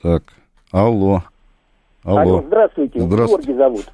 [0.00, 0.22] Так,
[0.70, 1.24] алло.
[2.04, 2.20] Алло.
[2.20, 3.00] Алло, здравствуйте.
[3.00, 3.48] Здравствуйте.
[3.48, 3.86] Георгий зовут.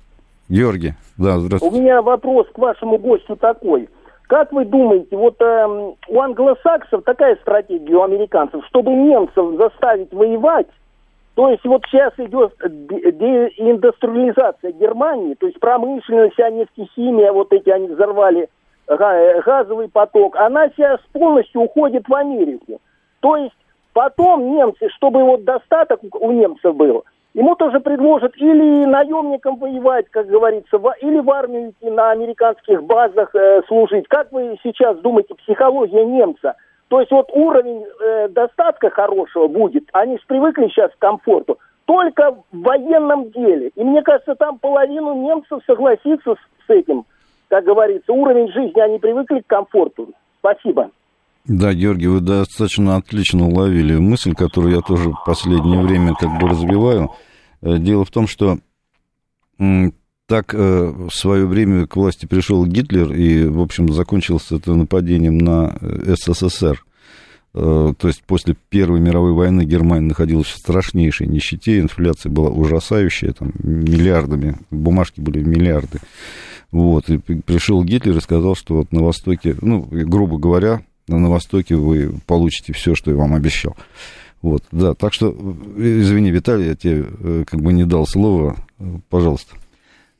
[0.48, 1.76] Георгий, да, здравствуйте.
[1.76, 3.88] У меня вопрос к вашему гостю такой.
[4.30, 10.68] Как вы думаете, вот э, у англосаксов такая стратегия, у американцев, чтобы немцев заставить воевать,
[11.34, 17.88] то есть вот сейчас идет деиндустриализация Германии, то есть промышленность, а нефтехимия, вот эти они
[17.88, 18.48] взорвали
[18.86, 22.80] газовый поток, она сейчас полностью уходит в Америку.
[23.18, 23.56] То есть
[23.92, 30.26] потом немцы, чтобы вот достаток у немцев был, Ему тоже предложат или наемникам воевать, как
[30.26, 34.08] говорится, или в армию идти на американских базах э, служить.
[34.08, 36.56] Как вы сейчас думаете, психология немца?
[36.88, 42.32] То есть вот уровень э, достатка хорошего будет, они же привыкли сейчас к комфорту, только
[42.32, 43.68] в военном деле.
[43.76, 47.04] И мне кажется, там половину немцев согласится с, с этим,
[47.46, 50.08] как говорится, уровень жизни, они привыкли к комфорту.
[50.40, 50.90] Спасибо.
[51.50, 56.48] Да, Георгий, вы достаточно отлично уловили мысль, которую я тоже в последнее время как бы
[56.48, 57.10] развиваю.
[57.60, 58.60] Э, дело в том, что
[60.28, 65.38] так э, в свое время к власти пришел Гитлер, и, в общем, закончилось это нападением
[65.38, 66.84] на э, СССР.
[67.52, 73.50] То есть после Первой мировой войны Германия находилась в страшнейшей нищете, инфляция была ужасающая, там
[73.60, 75.98] миллиардами, бумажки были миллиарды.
[76.70, 80.82] Вот, и пришел Гитлер и сказал, что вот на Востоке, ну, грубо говоря,
[81.18, 83.76] на Востоке вы получите все, что я вам обещал.
[84.42, 85.36] Вот, да, так что,
[85.76, 88.56] извини, Виталий, я тебе э, как бы не дал слова,
[89.10, 89.54] пожалуйста.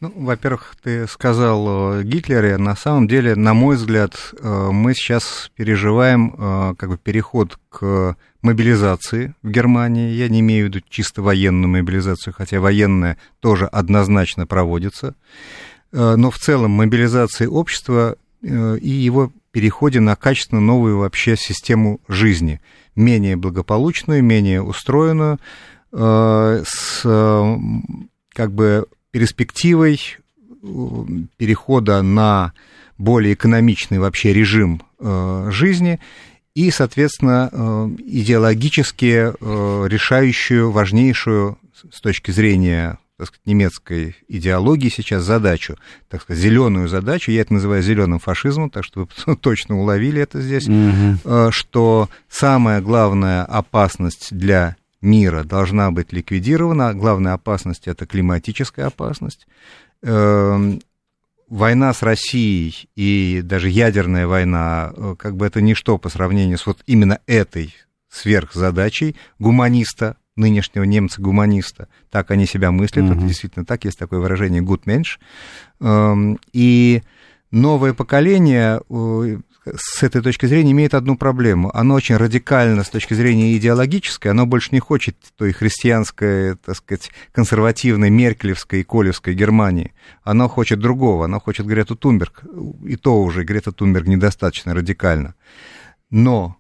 [0.00, 2.56] Ну, во-первых, ты сказал о Гитлере.
[2.58, 8.16] На самом деле, на мой взгляд, э, мы сейчас переживаем э, как бы переход к
[8.42, 10.12] мобилизации в Германии.
[10.12, 15.14] Я не имею в виду чисто военную мобилизацию, хотя военная тоже однозначно проводится.
[15.92, 22.60] Но в целом мобилизация общества и его переходе на качественно новую вообще систему жизни,
[22.94, 25.38] менее благополучную, менее устроенную,
[25.92, 27.02] э, с
[28.32, 30.66] как бы перспективой э,
[31.36, 32.52] перехода на
[32.96, 36.00] более экономичный вообще режим э, жизни
[36.54, 37.48] и, соответственно,
[38.04, 39.32] идеологически
[39.88, 41.58] решающую, важнейшую
[41.90, 45.76] с точки зрения так сказать, немецкой идеологии сейчас задачу,
[46.08, 50.40] так сказать, зеленую задачу, я это называю зеленым фашизмом, так что вы точно уловили это
[50.40, 51.52] здесь, угу.
[51.52, 59.46] что самая главная опасность для мира должна быть ликвидирована, главная опасность это климатическая опасность.
[60.02, 60.80] Эм,
[61.46, 66.64] война с Россией и даже ядерная война, э, как бы это ничто по сравнению с
[66.64, 67.74] вот именно этой
[68.08, 71.88] сверхзадачей гуманиста, нынешнего немца-гуманиста.
[72.10, 73.14] Так они себя мыслят, угу.
[73.14, 75.18] это действительно так, есть такое выражение «good mensch».
[75.80, 77.02] Эм, и
[77.50, 79.38] новое поколение э,
[79.76, 81.70] с этой точки зрения имеет одну проблему.
[81.74, 87.10] Оно очень радикально с точки зрения идеологической, оно больше не хочет той христианской, так сказать,
[87.32, 89.92] консервативной, меркелевской и колевской Германии.
[90.22, 92.42] Оно хочет другого, оно хочет Грету Тунберг.
[92.86, 95.34] И то уже Грета Тунберг недостаточно радикально.
[96.10, 96.56] Но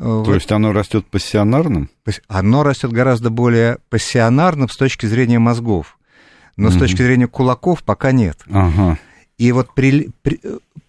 [0.00, 1.90] То есть оно растет пассионарным?
[2.26, 5.98] Оно растет гораздо более пассионарным с точки зрения мозгов.
[6.56, 6.74] Но угу.
[6.74, 8.38] с точки зрения кулаков пока нет.
[8.50, 8.98] Ага.
[9.36, 10.40] И вот при, при,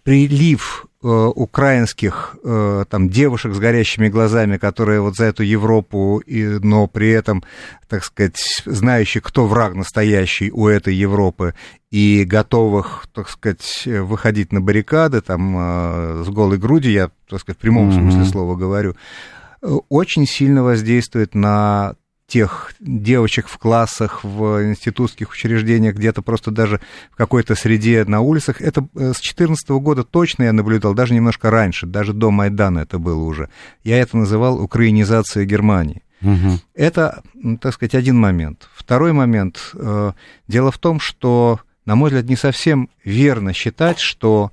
[0.02, 6.86] прилив украинских э, там девушек с горящими глазами, которые вот за эту Европу, и, но
[6.86, 7.42] при этом,
[7.88, 11.54] так сказать, знающих, кто враг настоящий у этой Европы,
[11.90, 17.58] и готовых, так сказать, выходить на баррикады там э, с голой грудью, я, так сказать,
[17.58, 18.00] в прямом mm-hmm.
[18.00, 18.94] смысле слова говорю,
[19.60, 26.80] э, очень сильно воздействует на тех девочек в классах, в институтских учреждениях, где-то просто даже
[27.10, 28.60] в какой-то среде на улицах.
[28.60, 32.98] Это э, с 2014 года точно я наблюдал, даже немножко раньше, даже до Майдана это
[32.98, 33.48] было уже.
[33.84, 36.02] Я это называл украинизацией Германии.
[36.22, 36.58] Угу.
[36.74, 37.22] Это,
[37.60, 38.68] так сказать, один момент.
[38.74, 39.72] Второй момент.
[39.74, 40.12] Э,
[40.48, 44.52] дело в том, что, на мой взгляд, не совсем верно считать, что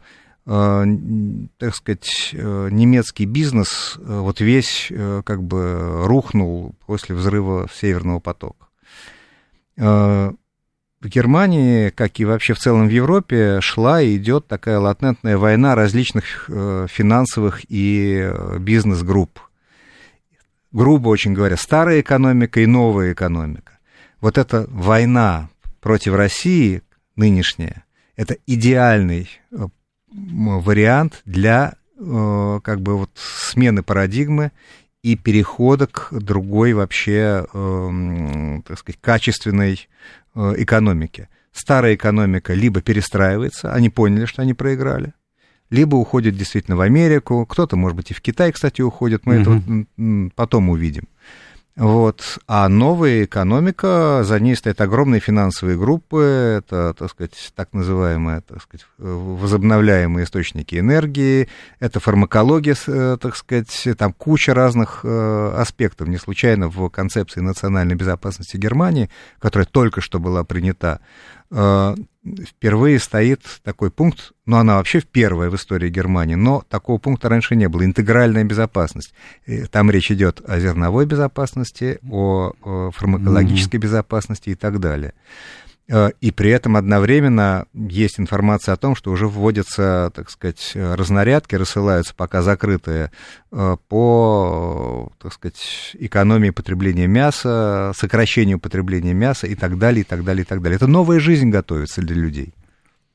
[0.50, 4.92] так сказать, э, немецкий бизнес э, вот весь
[5.24, 8.66] как бы рухнул после взрыва Северного потока.
[9.78, 10.36] В
[11.04, 16.50] Германии, как и вообще в целом в Европе, шла и идет такая латентная война различных
[16.50, 19.40] финансовых и бизнес-групп.
[20.72, 23.78] Грубо очень говоря, старая экономика и новая экономика.
[24.20, 26.82] Вот эта война против России
[27.16, 27.86] нынешняя,
[28.18, 29.30] это идеальный
[30.12, 34.52] вариант для э, как бы вот смены парадигмы
[35.04, 39.88] и перехода к другой вообще, э, так сказать, качественной
[40.36, 41.30] э, экономике.
[41.52, 45.14] Старая экономика либо перестраивается, они поняли, что они проиграли,
[45.70, 50.28] либо уходит действительно в Америку, кто-то, может быть, и в Китай, кстати, уходит, мы mm-hmm.
[50.28, 51.08] это потом увидим.
[51.80, 52.40] Вот.
[52.46, 58.62] А новая экономика, за ней стоят огромные финансовые группы, это, так сказать, так называемые, так
[58.62, 61.48] сказать, возобновляемые источники энергии,
[61.80, 66.10] это фармакология, э, так сказать, там куча разных э, аспектов.
[66.10, 71.00] Не случайно в концепции национальной безопасности Германии, которая только что была принята,
[71.52, 77.56] впервые стоит такой пункт, ну, она вообще первая в истории Германии, но такого пункта раньше
[77.56, 79.14] не было, интегральная безопасность.
[79.72, 83.84] Там речь идет о зерновой безопасности, о, о фармакологической mm-hmm.
[83.84, 85.14] безопасности и так далее.
[85.90, 91.56] Э, и при этом одновременно есть информация о том, что уже вводятся, так сказать, разнарядки,
[91.56, 93.12] рассылаются пока закрытые
[93.52, 100.24] э, по, так сказать, экономии потребления мяса, сокращению потребления мяса и так далее, и так
[100.24, 100.76] далее, и так далее.
[100.76, 102.54] Это новая жизнь готовится для людей.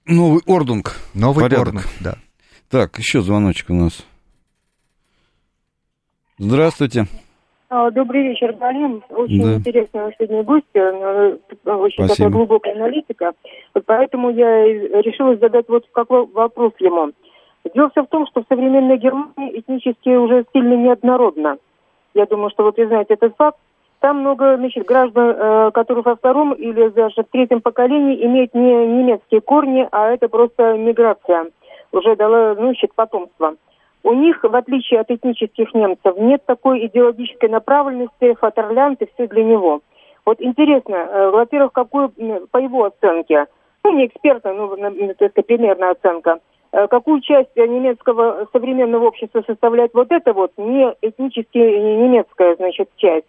[0.05, 0.97] Новый ордунг.
[1.15, 1.69] Новый Порядок.
[1.69, 2.19] ордунг, да.
[2.69, 4.05] Так, еще звоночек у нас.
[6.39, 7.07] Здравствуйте.
[7.77, 9.03] А, добрый вечер, Галин.
[9.11, 9.55] Очень да.
[9.55, 12.09] интересная сегодня гостья, э, очень Спасибо.
[12.09, 13.33] такая глубокая аналитика.
[13.75, 14.65] Вот поэтому я
[15.03, 17.11] решила задать вот какой вопрос ему.
[17.75, 21.57] Дело все в том, что в современной Германии этнически уже сильно неоднородно.
[22.15, 23.59] Я думаю, что вот вы знаете этот факт.
[23.99, 28.87] Там много значит, граждан, э, которые во втором или даже в третьем поколении имеют не
[28.87, 31.47] немецкие корни, а это просто миграция.
[31.91, 33.57] Уже дала, ну, значит, потомство.
[34.05, 39.43] У них, в отличие от этнических немцев, нет такой идеологической направленности, фатерлянт и все для
[39.43, 39.81] него.
[40.27, 42.11] Вот интересно, э, во-первых, какую,
[42.51, 43.47] по его оценке,
[43.83, 46.39] ну, не эксперта, ну, это примерная оценка,
[46.73, 53.27] э, какую часть немецкого современного общества составляет вот эта вот не этнически немецкая, значит, часть,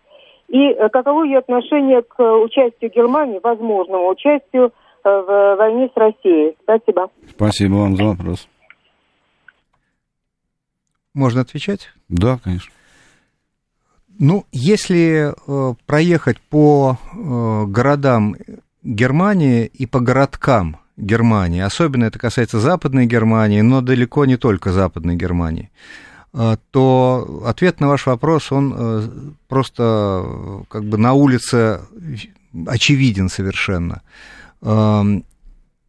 [0.50, 4.72] и э, каково ее отношение к участию Германии, возможному участию
[5.06, 6.58] в войне с Россией.
[6.64, 7.10] Спасибо.
[7.30, 8.50] Спасибо вам за вопрос.
[11.16, 11.90] Можно отвечать?
[12.10, 12.72] Да, конечно.
[14.20, 18.36] Ну, если э, проехать по э, городам
[18.84, 25.16] Германии и по городкам Германии, особенно это касается Западной Германии, но далеко не только Западной
[25.16, 25.72] Германии,
[26.34, 29.10] э, то ответ на ваш вопрос, он э,
[29.48, 31.80] просто э, как бы на улице
[32.68, 34.02] очевиден совершенно.
[34.62, 35.24] Эм,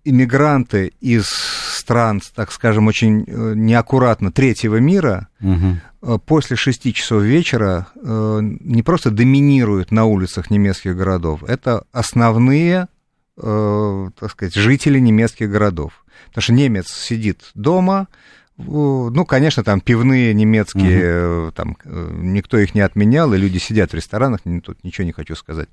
[0.07, 6.19] иммигранты из стран, так скажем, очень э, неаккуратно третьего мира угу.
[6.21, 12.89] после шести часов вечера э, не просто доминируют на улицах немецких городов, это основные,
[13.37, 16.07] так сказать, жители немецких городов.
[16.28, 18.09] Потому что немец сидит дома,
[18.57, 21.53] ну, конечно, там пивные немецкие, угу.
[21.53, 25.68] там никто их не отменял, и люди сидят в ресторанах, тут ничего не хочу сказать.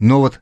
[0.00, 0.40] Но вот,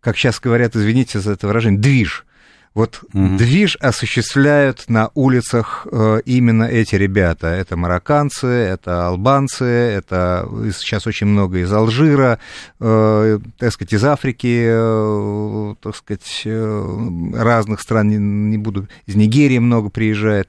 [0.00, 2.24] как сейчас говорят, извините за это выражение, движ–
[2.74, 3.36] вот угу.
[3.36, 7.46] движ осуществляют на улицах э, именно эти ребята.
[7.46, 12.40] Это марокканцы, это албанцы, это сейчас очень много из Алжира,
[12.80, 19.58] э, так сказать, из Африки, э, так сказать, э, разных стран, не, буду, из Нигерии
[19.58, 20.48] много приезжает.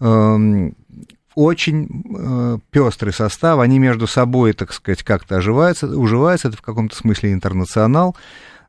[0.00, 0.70] Э,
[1.34, 6.94] очень э, пестрый состав, они между собой, так сказать, как-то оживаются, уживаются, это в каком-то
[6.94, 8.14] смысле интернационал.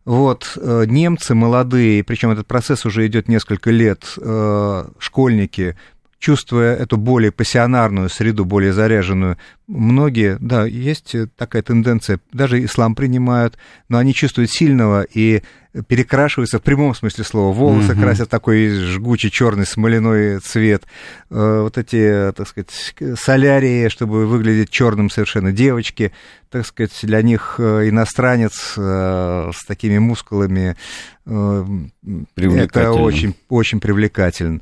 [0.06, 5.78] Вот, э, немцы молодые, причем этот процесс уже идет несколько лет, э, школьники,
[6.24, 13.58] чувствуя эту более пассионарную среду, более заряженную, многие, да, есть такая тенденция, даже ислам принимают,
[13.90, 15.44] но они чувствуют сильного и
[15.88, 17.54] перекрашиваются в прямом смысле слова.
[17.54, 18.02] Волосы mm-hmm.
[18.02, 20.84] красят такой жгучий черный смоляной цвет.
[21.30, 25.52] Э, вот эти, так сказать, солярии, чтобы выглядеть черным совершенно.
[25.52, 26.14] Девочки,
[26.50, 30.78] так сказать, для них э, иностранец э, с такими мускулами
[31.26, 34.60] это очень, очень привлекательно.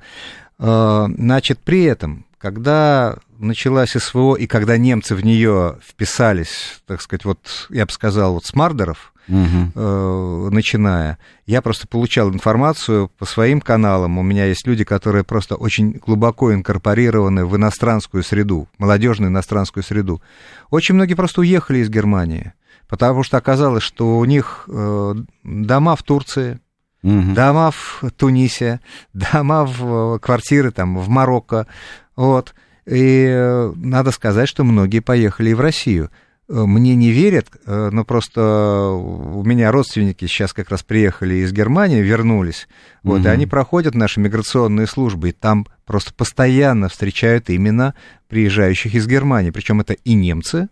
[0.62, 7.40] Значит, при этом, когда началась СВО, и когда немцы в нее вписались, так сказать, вот,
[7.70, 9.72] я бы сказал, вот с Мардеров, угу.
[9.76, 11.18] э, начиная.
[11.46, 14.18] Я просто получал информацию по своим каналам.
[14.18, 20.22] У меня есть люди, которые просто очень глубоко инкорпорированы в иностранскую среду, молодежную иностранскую среду.
[20.70, 22.54] Очень многие просто уехали из Германии,
[22.88, 26.60] потому что оказалось, что у них э, дома в Турции,
[27.04, 27.34] угу.
[27.34, 28.80] дома в Тунисе,
[29.14, 31.68] дома в квартиры там в Марокко,
[32.16, 32.54] вот.
[32.86, 36.10] И э, надо сказать, что многие поехали и в Россию.
[36.52, 41.54] Э, мне не верят, э, но просто у меня родственники сейчас как раз приехали из
[41.54, 42.68] Германии, вернулись,
[43.04, 43.28] вот, угу.
[43.28, 47.94] и они проходят наши миграционные службы, и там просто постоянно встречают именно
[48.28, 50.70] приезжающих из Германии, причем это и немцы,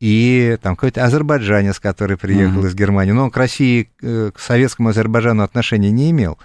[0.00, 2.66] и там какой-то азербайджанец, который приехал угу.
[2.66, 6.38] из Германии, но он к России, э, к советскому Азербайджану отношения не имел.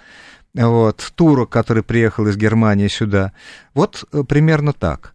[0.54, 3.32] Вот, турок, который приехал из Германии сюда.
[3.74, 5.14] Вот примерно так.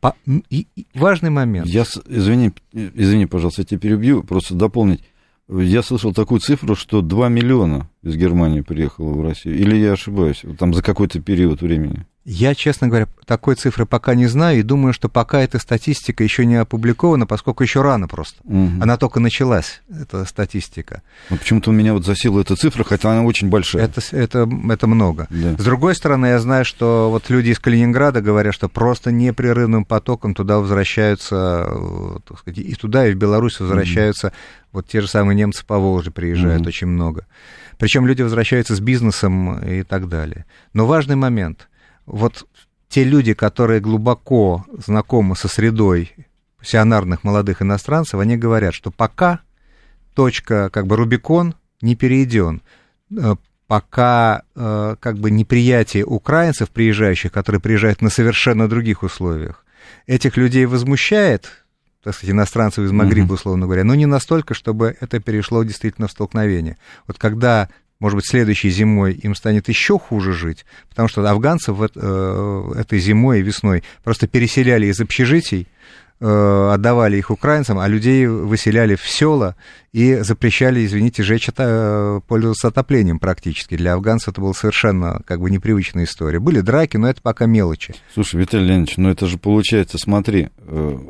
[0.00, 0.16] По...
[0.50, 1.68] И, и важный момент.
[1.68, 5.04] Я, извини, извини, пожалуйста, я тебя перебью, просто дополнить.
[5.48, 9.58] Я слышал такую цифру, что 2 миллиона из Германии приехало в Россию.
[9.58, 12.06] Или я ошибаюсь, там за какой-то период времени?
[12.24, 16.46] Я, честно говоря, такой цифры пока не знаю и думаю, что пока эта статистика еще
[16.46, 18.36] не опубликована, поскольку еще рано просто.
[18.44, 18.80] Угу.
[18.80, 21.02] Она только началась, эта статистика.
[21.30, 23.84] Но почему-то у меня вот засела эта цифра, хотя она очень большая.
[23.84, 25.26] Это, это, это много.
[25.30, 25.56] Да.
[25.58, 30.34] С другой стороны, я знаю, что вот люди из Калининграда говорят, что просто непрерывным потоком
[30.34, 34.34] туда возвращаются, э, так сказать, и туда, и в Беларусь возвращаются, угу.
[34.74, 36.68] вот те же самые немцы по Волжье приезжают угу.
[36.68, 37.26] очень много.
[37.78, 40.44] Причем люди возвращаются с бизнесом и так далее.
[40.72, 41.68] Но важный момент–
[42.06, 42.46] вот
[42.88, 46.12] те люди, которые глубоко знакомы со средой
[46.58, 49.40] пассионарных молодых иностранцев, они говорят, что пока
[50.14, 52.62] точка, как бы Рубикон не перейден,
[53.16, 53.34] э,
[53.66, 59.64] пока э, как бы неприятие украинцев, приезжающих, которые приезжают на совершенно других условиях,
[60.06, 61.64] этих людей возмущает,
[62.02, 66.12] так сказать, иностранцев из Магриба, условно говоря, но не настолько, чтобы это перешло действительно в
[66.12, 66.76] столкновение.
[67.06, 67.70] Вот когда
[68.02, 73.38] может быть, следующей зимой им станет еще хуже жить, потому что афганцев э, этой зимой
[73.38, 75.68] и весной просто переселяли из общежитий,
[76.18, 79.54] э, отдавали их украинцам, а людей выселяли в села
[79.92, 83.76] и запрещали, извините, жечь это, э, пользоваться отоплением практически.
[83.76, 86.40] Для афганцев это была совершенно как бы непривычная история.
[86.40, 87.94] Были драки, но это пока мелочи.
[88.14, 90.48] Слушай, Виталий Леонидович, ну это же получается, смотри,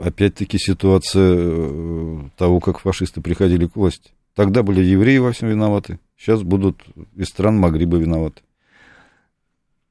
[0.04, 4.10] опять-таки ситуация того, как фашисты приходили к власти.
[4.34, 6.82] Тогда были евреи во всем виноваты, сейчас будут
[7.16, 8.42] из стран Магриба виноваты.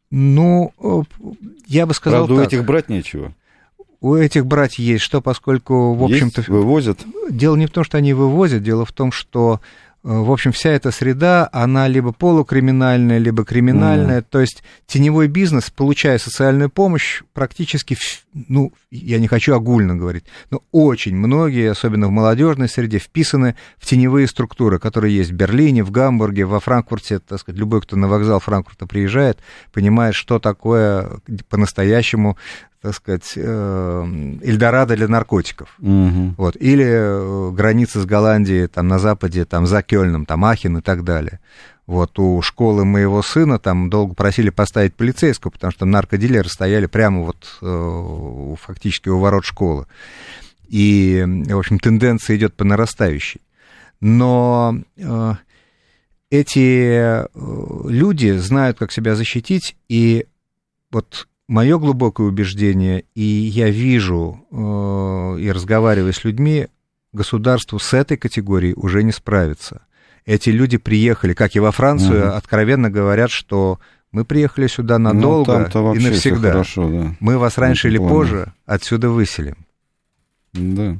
[0.09, 1.01] Ну, э,
[1.67, 2.51] я бы сказал Правда, так.
[2.51, 3.33] у этих брать нечего.
[4.01, 6.43] У этих брать есть что, поскольку, в общем-то...
[6.47, 6.99] вывозят?
[7.29, 9.61] Дело не в том, что они вывозят, дело в том, что
[10.03, 14.21] в общем, вся эта среда, она либо полукриминальная, либо криминальная.
[14.21, 14.25] Mm.
[14.29, 17.95] То есть теневой бизнес, получая социальную помощь, практически,
[18.33, 23.85] ну, я не хочу огульно говорить, но очень многие, особенно в молодежной среде, вписаны в
[23.85, 27.19] теневые структуры, которые есть в Берлине, в Гамбурге, во Франкфурте.
[27.19, 29.37] Так сказать, любой, кто на вокзал Франкфурта приезжает,
[29.71, 32.37] понимает, что такое по-настоящему
[32.81, 35.75] так сказать, э, Эльдорадо для наркотиков.
[35.79, 36.35] Угу.
[36.37, 36.55] Вот.
[36.55, 41.03] Или э, граница с Голландией, там, на западе, там, за Кёльном, там, Ахен и так
[41.03, 41.39] далее.
[41.85, 47.21] Вот у школы моего сына там долго просили поставить полицейского, потому что наркодилеры стояли прямо
[47.21, 49.85] вот э, фактически у ворот школы.
[50.67, 53.41] И, в общем, тенденция идет по нарастающей.
[53.99, 55.33] Но э,
[56.31, 57.27] эти
[57.87, 60.25] люди знают, как себя защитить, и
[60.89, 64.55] вот мое глубокое убеждение, и я вижу э,
[65.41, 66.67] и разговариваю с людьми,
[67.11, 69.81] государству с этой категорией уже не справится.
[70.25, 72.35] Эти люди приехали, как и во Францию, угу.
[72.35, 73.79] откровенно говорят, что
[74.13, 76.51] мы приехали сюда ну, надолго ну, и навсегда.
[76.51, 77.15] Хорошо, да.
[77.19, 79.57] Мы вас раньше или позже отсюда выселим.
[80.53, 80.97] Да.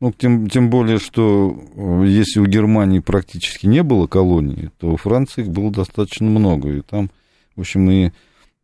[0.00, 4.96] Ну, тем, тем более, что э, если у Германии практически не было колоний, то у
[4.96, 6.70] Франции их было достаточно много.
[6.70, 7.08] И там,
[7.54, 8.10] в общем, и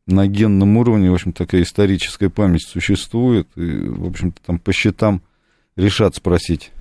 [0.09, 3.49] на генном уровне, в общем, такая историческая память существует.
[3.57, 5.23] И, в общем-то, там по счетам
[5.77, 6.73] решат спросить.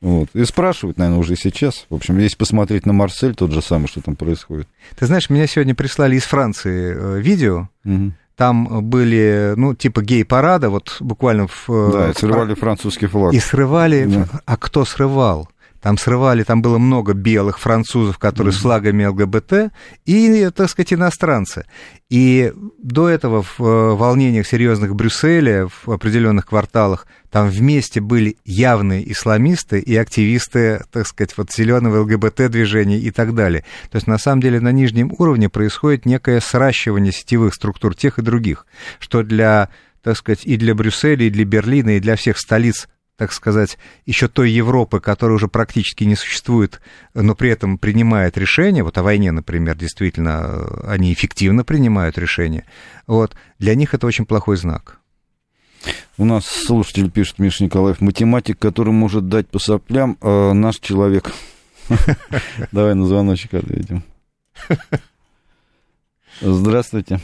[0.00, 0.28] Вот.
[0.34, 1.86] И спрашивают, наверное, уже сейчас.
[1.88, 4.66] В общем, если посмотреть на Марсель, тот же самый, что там происходит.
[4.98, 7.68] Ты знаешь, меня сегодня прислали из Франции э, видео.
[7.84, 8.12] Угу.
[8.36, 11.68] там были, ну, типа гей-парада, вот буквально в...
[11.68, 13.32] Да, и срывали французский флаг.
[13.32, 14.06] И срывали...
[14.06, 14.28] Да.
[14.44, 15.48] А кто срывал?
[15.82, 18.56] Там срывали, там было много белых французов, которые mm-hmm.
[18.56, 19.72] с флагами ЛГБТ,
[20.06, 21.66] и, так сказать, иностранцы.
[22.08, 29.10] И до этого в э, волнениях серьезных Брюсселя, в определенных кварталах, там вместе были явные
[29.10, 33.64] исламисты и активисты, так сказать, вот зеленого ЛГБТ-движения и так далее.
[33.90, 38.22] То есть, на самом деле, на нижнем уровне происходит некое сращивание сетевых структур тех и
[38.22, 38.66] других,
[39.00, 39.68] что для
[40.02, 42.88] так сказать, и для Брюсселя, и для Берлина, и для всех столиц
[43.22, 46.80] так сказать, еще той Европы, которая уже практически не существует,
[47.14, 52.64] но при этом принимает решения, вот о войне, например, действительно, они эффективно принимают решения,
[53.06, 54.98] вот, для них это очень плохой знак.
[56.18, 61.32] У нас слушатель пишет, Миша Николаев, математик, который может дать по соплям, а наш человек.
[62.72, 64.02] Давай на звоночек ответим.
[66.40, 67.20] Здравствуйте.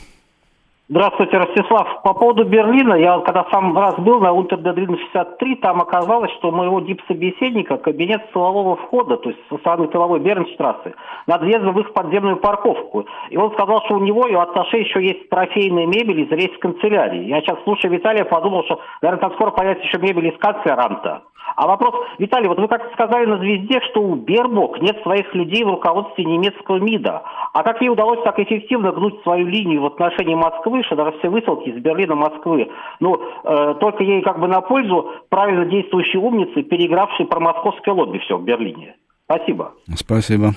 [0.91, 2.01] Здравствуйте, Ростислав.
[2.01, 6.51] По поводу Берлина, я когда сам раз был на Унтердедрин 63, там оказалось, что у
[6.51, 10.95] моего дип-собеседника кабинет силового входа, то есть со стороны тыловой Бернштрассы,
[11.27, 13.05] над въездом в их подземную парковку.
[13.29, 17.25] И он сказал, что у него и у Атташе еще есть трофейная мебель из рейс-канцелярии.
[17.25, 21.21] Я сейчас, слушая Виталия, подумал, что, наверное, там скоро появится еще мебель из канцлеранта.
[21.55, 25.63] А вопрос, Виталий, вот вы как сказали на «Звезде», что у Бербок нет своих людей
[25.63, 27.23] в руководстве немецкого МИДа.
[27.53, 31.29] А как ей удалось так эффективно гнуть свою линию в отношении Москвы, что даже все
[31.29, 32.69] высылки из Берлина Москвы,
[32.99, 38.19] ну, э, только ей как бы на пользу правильно действующей умницы, переигравшей про московское лобби
[38.19, 38.95] все в Берлине.
[39.25, 39.73] Спасибо.
[39.95, 40.53] Спасибо.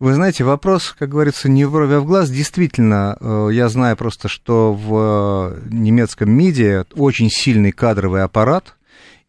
[0.00, 2.28] Вы знаете, вопрос, как говорится, не в брови, а в глаз.
[2.28, 8.76] Действительно, э, я знаю просто, что в немецком МИДе очень сильный кадровый аппарат,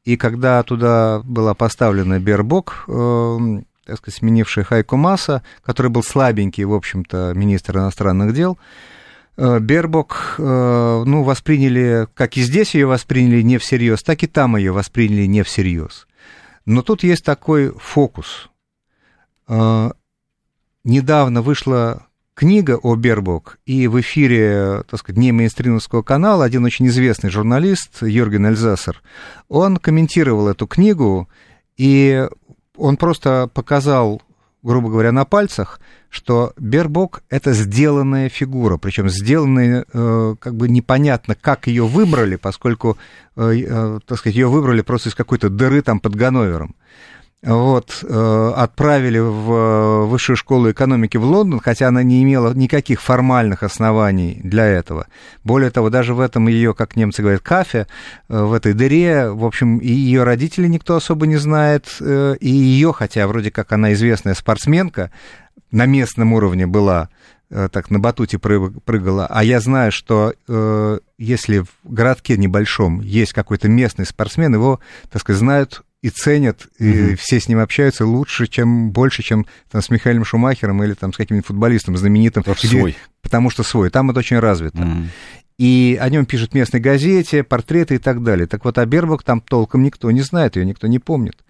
[0.04, 3.38] и когда туда была поставлена Бербок, э,
[3.86, 9.05] так сказать, сменившая Хайко Маса, который был слабенький, в общем-то, министр иностранных дел, э,
[9.38, 14.72] Бербок, э, ну, восприняли, как и здесь ее восприняли не всерьез, так и там ее
[14.72, 16.08] восприняли не всерьез.
[16.66, 18.50] Но тут есть такой фокус.
[19.48, 19.92] Э,
[20.84, 26.88] недавно вышла книга о Бербок, и в эфире, так сказать, не мейнстримовского канала один очень
[26.88, 29.02] известный журналист, Йорген Эльзасер,
[29.48, 31.30] он комментировал эту книгу,
[31.78, 32.28] и
[32.78, 34.22] он просто показал,
[34.66, 41.36] грубо говоря, на пальцах, что Бербок— это сделанная фигура, причем сделанная, э, как бы непонятно,
[41.36, 42.98] как ее выбрали, поскольку,
[43.36, 46.76] э, э, так сказать, ее выбрали просто из какой-то дыры там под Ганновером
[47.46, 53.02] вот, э, отправили в э, высшую школу экономики в Лондон, хотя она не имела никаких
[53.02, 55.06] формальных оснований для этого.
[55.44, 57.86] Более того, даже в этом ее, как немцы говорят, кафе,
[58.30, 62.94] э, в этой дыре, в общем, и ее родители никто особо не знает, и ее,
[62.94, 65.12] хотя вроде как она известная спортсменка,
[65.70, 67.10] на местном уровне была,
[67.50, 73.70] так на батуте прыгала, а я знаю, что э, если в городке небольшом есть какой-то
[73.70, 74.80] местный спортсмен, его,
[75.12, 77.16] так сказать, знают и ценят, и угу.
[77.18, 81.18] все с ним общаются лучше, чем больше, чем там, с Михаилом Шумахером или там, с
[81.18, 82.44] каким-нибудь футболистом знаменитым.
[82.44, 82.98] Потому что свой.
[83.24, 83.90] Потому что свой.
[83.90, 84.84] Там это очень развито.
[84.84, 85.04] Угу.
[85.58, 88.46] И о нем пишут в местной газете, портреты и так далее.
[88.46, 91.44] Так вот, о Бербок там толком никто не знает, ее никто не помнит.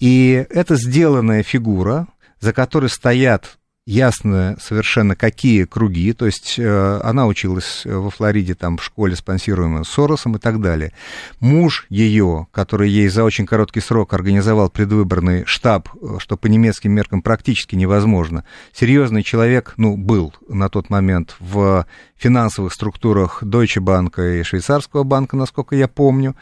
[0.00, 2.08] И это сделанная фигура,
[2.40, 8.78] за которой стоят ясно совершенно, какие круги, то есть э, она училась во Флориде там
[8.78, 10.92] в школе, спонсируемой Соросом и так далее.
[11.40, 16.92] Муж ее, который ей за очень короткий срок организовал предвыборный штаб, э, что по немецким
[16.92, 24.40] меркам практически невозможно, серьезный человек, ну, был на тот момент в финансовых структурах Deutsche Bank
[24.40, 26.34] и Швейцарского банка, насколько я помню,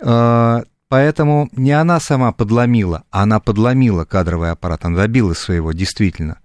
[0.00, 6.40] э, Поэтому не она сама подломила, а она подломила кадровый аппарат, она добилась своего, действительно.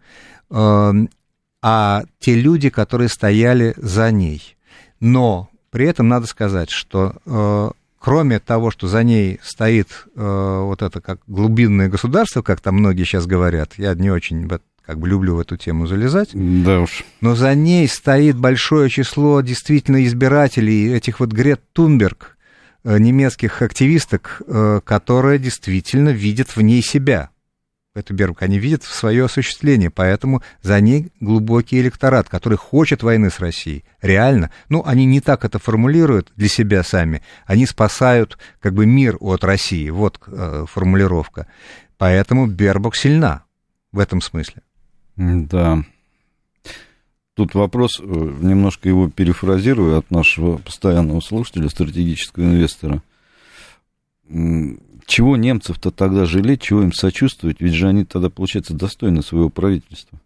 [0.52, 1.10] Эм,
[1.64, 4.56] а те люди, которые стояли за ней.
[5.00, 10.84] Но при этом надо сказать, что э, кроме того, что за ней стоит э, вот
[10.84, 14.48] это как глубинное государство, как там многие сейчас говорят, я не очень
[14.86, 16.30] как бы люблю в эту тему залезать.
[16.34, 17.04] Да уж.
[17.20, 22.35] Но за ней стоит большое число действительно избирателей, этих вот Грет Тунберг,
[22.86, 24.42] немецких активисток,
[24.86, 27.30] которые действительно видят в ней себя
[27.96, 33.30] эту Бербак, они видят в свое осуществление, поэтому за ней глубокий электорат, который хочет войны
[33.30, 33.86] с Россией.
[34.02, 34.52] Реально.
[34.68, 37.24] Ну, они не так это формулируют для себя сами.
[37.46, 39.90] Они спасают как бы мир от России.
[39.90, 41.48] Вот э, формулировка.
[41.98, 43.46] Поэтому Бербок сильна
[43.94, 44.62] в этом смысле.
[45.16, 45.82] Да.
[47.36, 53.02] Тут вопрос, э, немножко его перефразирую от нашего постоянного слушателя, стратегического инвестора
[55.06, 60.20] чего немцев-то тогда жалеть, чего им сочувствовать, ведь же они тогда, получается, достойны своего правительства.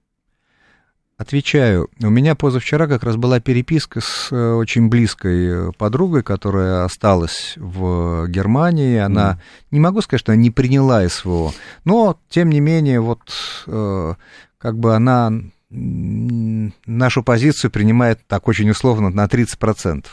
[1.18, 1.90] Отвечаю.
[2.02, 8.26] У меня позавчера как раз была переписка с э, очень близкой подругой, которая осталась в
[8.30, 8.96] Германии.
[8.96, 9.66] Она, mm.
[9.72, 11.52] не могу сказать, что она не приняла СВО,
[11.84, 13.20] но, тем не менее, вот
[13.66, 15.34] как бы она
[15.70, 20.06] нашу позицию принимает так очень условно на 30%.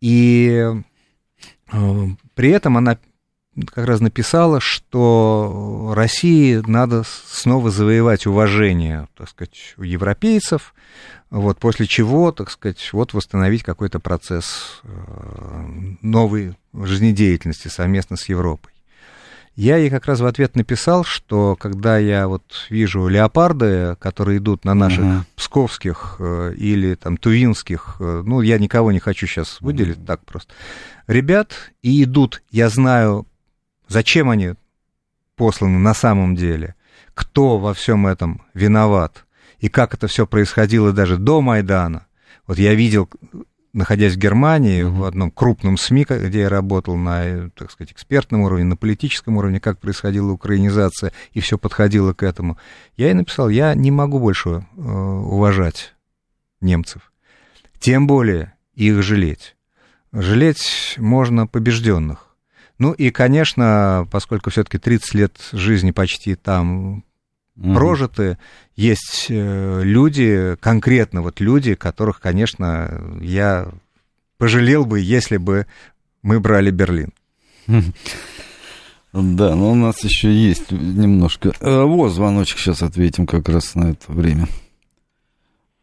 [0.00, 0.66] И
[2.34, 2.98] при этом она
[3.72, 10.74] как раз написала, что России надо снова завоевать уважение, так сказать, у европейцев,
[11.30, 15.64] вот, после чего, так сказать, вот восстановить какой-то процесс э,
[16.02, 18.73] новой жизнедеятельности совместно с Европой.
[19.56, 24.64] Я ей как раз в ответ написал, что когда я вот вижу леопарды, которые идут
[24.64, 25.20] на наших uh-huh.
[25.36, 30.06] псковских э, или там тувинских, э, ну, я никого не хочу сейчас выделить, uh-huh.
[30.06, 30.52] так просто,
[31.06, 31.52] ребят,
[31.82, 33.26] и идут, я знаю
[33.88, 34.54] Зачем они
[35.36, 36.74] посланы на самом деле?
[37.14, 39.24] Кто во всем этом виноват?
[39.58, 42.06] И как это все происходило даже до Майдана?
[42.46, 43.08] Вот я видел,
[43.74, 48.64] находясь в Германии, в одном крупном СМИ, где я работал на, так сказать, экспертном уровне,
[48.64, 52.56] на политическом уровне, как происходила украинизация, и все подходило к этому.
[52.96, 55.94] Я и написал, я не могу больше э, уважать
[56.60, 57.12] немцев.
[57.80, 59.56] Тем более их жалеть.
[60.12, 62.36] Жалеть можно побежденных.
[62.78, 67.04] Ну и, конечно, поскольку все-таки 30 лет жизни почти там
[67.56, 67.74] угу.
[67.74, 68.38] прожиты,
[68.76, 73.68] есть э, люди, конкретно вот люди, которых, конечно, я
[74.38, 75.66] пожалел бы, если бы
[76.22, 77.12] мы брали Берлин.
[79.16, 81.52] Да, но у нас еще есть немножко.
[81.60, 84.46] Э, вот звоночек, сейчас ответим как раз на это время.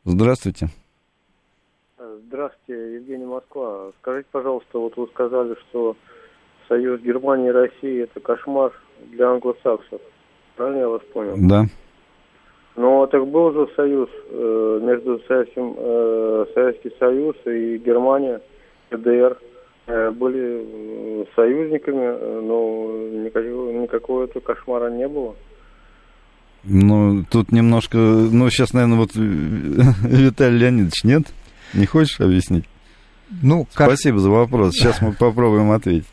[0.04, 0.68] Здравствуйте.
[1.98, 3.92] Здравствуйте, Евгений Москва.
[4.02, 5.96] Скажите, пожалуйста, вот вы сказали, что
[6.68, 8.74] союз Германии и России это кошмар
[9.12, 10.02] для англосаксов.
[10.62, 11.34] Правильно я вас понял?
[11.38, 11.66] Да.
[12.76, 18.40] Но так был же союз э, между Советским, э, Советский Союз и Германия,
[18.92, 19.40] ГДР.
[19.88, 25.34] Э, были э, союзниками, э, но никакого, никакого этого кошмара не было.
[26.64, 27.98] Ну, тут немножко...
[27.98, 31.24] Ну, сейчас, наверное, вот Виталий Леонидович, нет?
[31.74, 32.66] Не хочешь объяснить?
[33.42, 34.74] Ну, Спасибо за вопрос.
[34.74, 36.08] Сейчас мы попробуем ответить.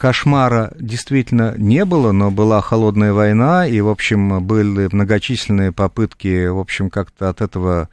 [0.00, 6.58] Кошмара действительно не было, но была холодная война, и, в общем, были многочисленные попытки, в
[6.58, 7.90] общем, как-то от этого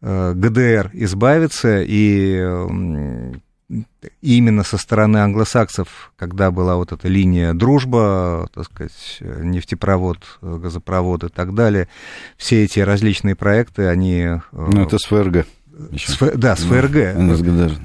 [0.00, 2.36] э, ГДР избавиться, и
[4.22, 11.28] именно со стороны англосаксов, когда была вот эта линия дружба, так сказать, нефтепровод, газопровод и
[11.30, 11.88] так далее,
[12.36, 14.20] все эти различные проекты, они...
[14.20, 15.10] Э, ну, это с
[15.96, 17.16] С, да, с ФРГ.
[17.16, 17.22] Ну,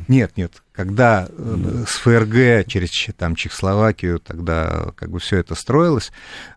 [0.07, 6.11] Нет, нет, когда э, с ФРГ через там, Чехословакию тогда как бы все это строилось,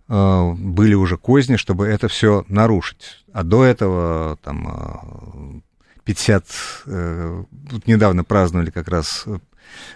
[0.08, 3.24] э, были уже козни, чтобы это все нарушить.
[3.32, 5.62] А до этого там
[6.04, 6.46] 50...
[6.86, 9.24] Э, тут недавно праздновали как раз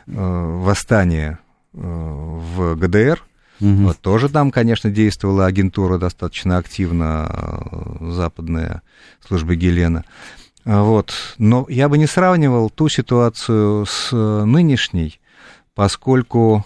[0.06, 1.38] восстание
[1.72, 3.22] в ГДР,
[3.60, 3.70] Угу.
[3.84, 8.82] Вот, тоже там, конечно, действовала агентура достаточно активно, западная
[9.24, 10.04] служба Гелена.
[10.64, 11.12] А, вот.
[11.38, 15.20] Но я бы не сравнивал ту ситуацию с э, нынешней,
[15.74, 16.64] поскольку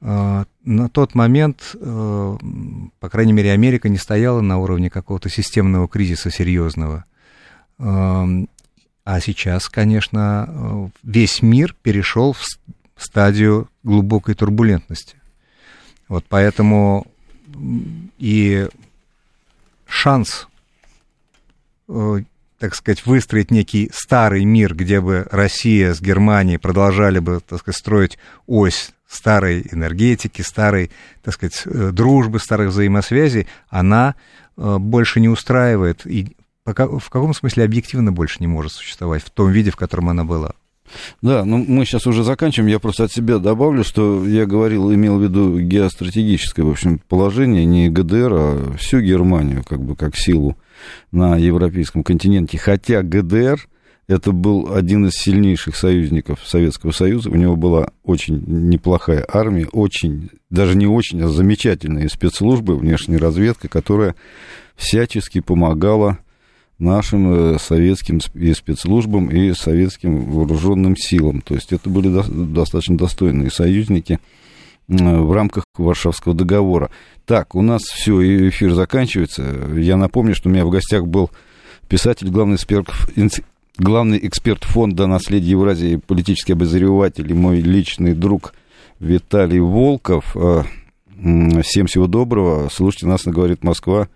[0.00, 2.38] э, на тот момент, э,
[2.98, 7.04] по крайней мере, Америка не стояла на уровне какого-то системного кризиса серьезного.
[7.78, 8.48] Эм,
[9.04, 12.44] а сейчас, конечно, весь мир перешел в
[12.96, 15.16] стадию глубокой турбулентности.
[16.08, 17.06] Вот поэтому
[18.18, 18.68] и
[19.86, 20.48] шанс
[22.58, 27.78] так сказать, выстроить некий старый мир, где бы Россия с Германией продолжали бы, так сказать,
[27.78, 30.90] строить ось старой энергетики, старой,
[31.22, 34.14] так сказать, э, дружбы, старых взаимосвязей, она
[34.56, 39.52] э, больше не устраивает и в каком смысле объективно больше не может существовать в том
[39.52, 40.52] виде, в котором она была.
[41.22, 42.70] Да, ну мы сейчас уже заканчиваем.
[42.70, 47.64] Я просто от себя добавлю, что я говорил, имел в виду геостратегическое, в общем, положение
[47.64, 50.56] не ГДР, а всю Германию, как бы как силу
[51.12, 52.58] на европейском континенте.
[52.58, 53.68] Хотя ГДР
[54.08, 57.30] это был один из сильнейших союзников Советского Союза.
[57.30, 63.68] У него была очень неплохая армия, очень, даже не очень, а замечательные спецслужбы, внешняя разведка,
[63.68, 64.14] которая
[64.76, 66.18] всячески помогала
[66.78, 71.40] нашим э, советским и спецслужбам, и советским вооруженным силам.
[71.40, 72.08] То есть это были
[72.54, 74.20] достаточно достойные союзники
[74.88, 76.90] в рамках Варшавского договора.
[77.24, 79.42] Так, у нас все, эфир заканчивается.
[79.76, 81.30] Я напомню, что у меня в гостях был
[81.88, 82.88] писатель, главный эксперт,
[83.78, 88.54] главный эксперт фонда «Наследие Евразии», политический обозреватель и мой личный друг
[89.00, 90.36] Виталий Волков.
[90.36, 90.62] Э,
[91.62, 92.68] всем всего доброго.
[92.72, 94.08] Слушайте нас на «Говорит Москва»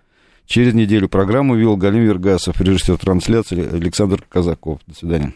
[0.46, 1.08] через неделю.
[1.08, 4.80] Программу вел Галим Вергасов, режиссер трансляции Александр Казаков.
[4.86, 5.34] До свидания.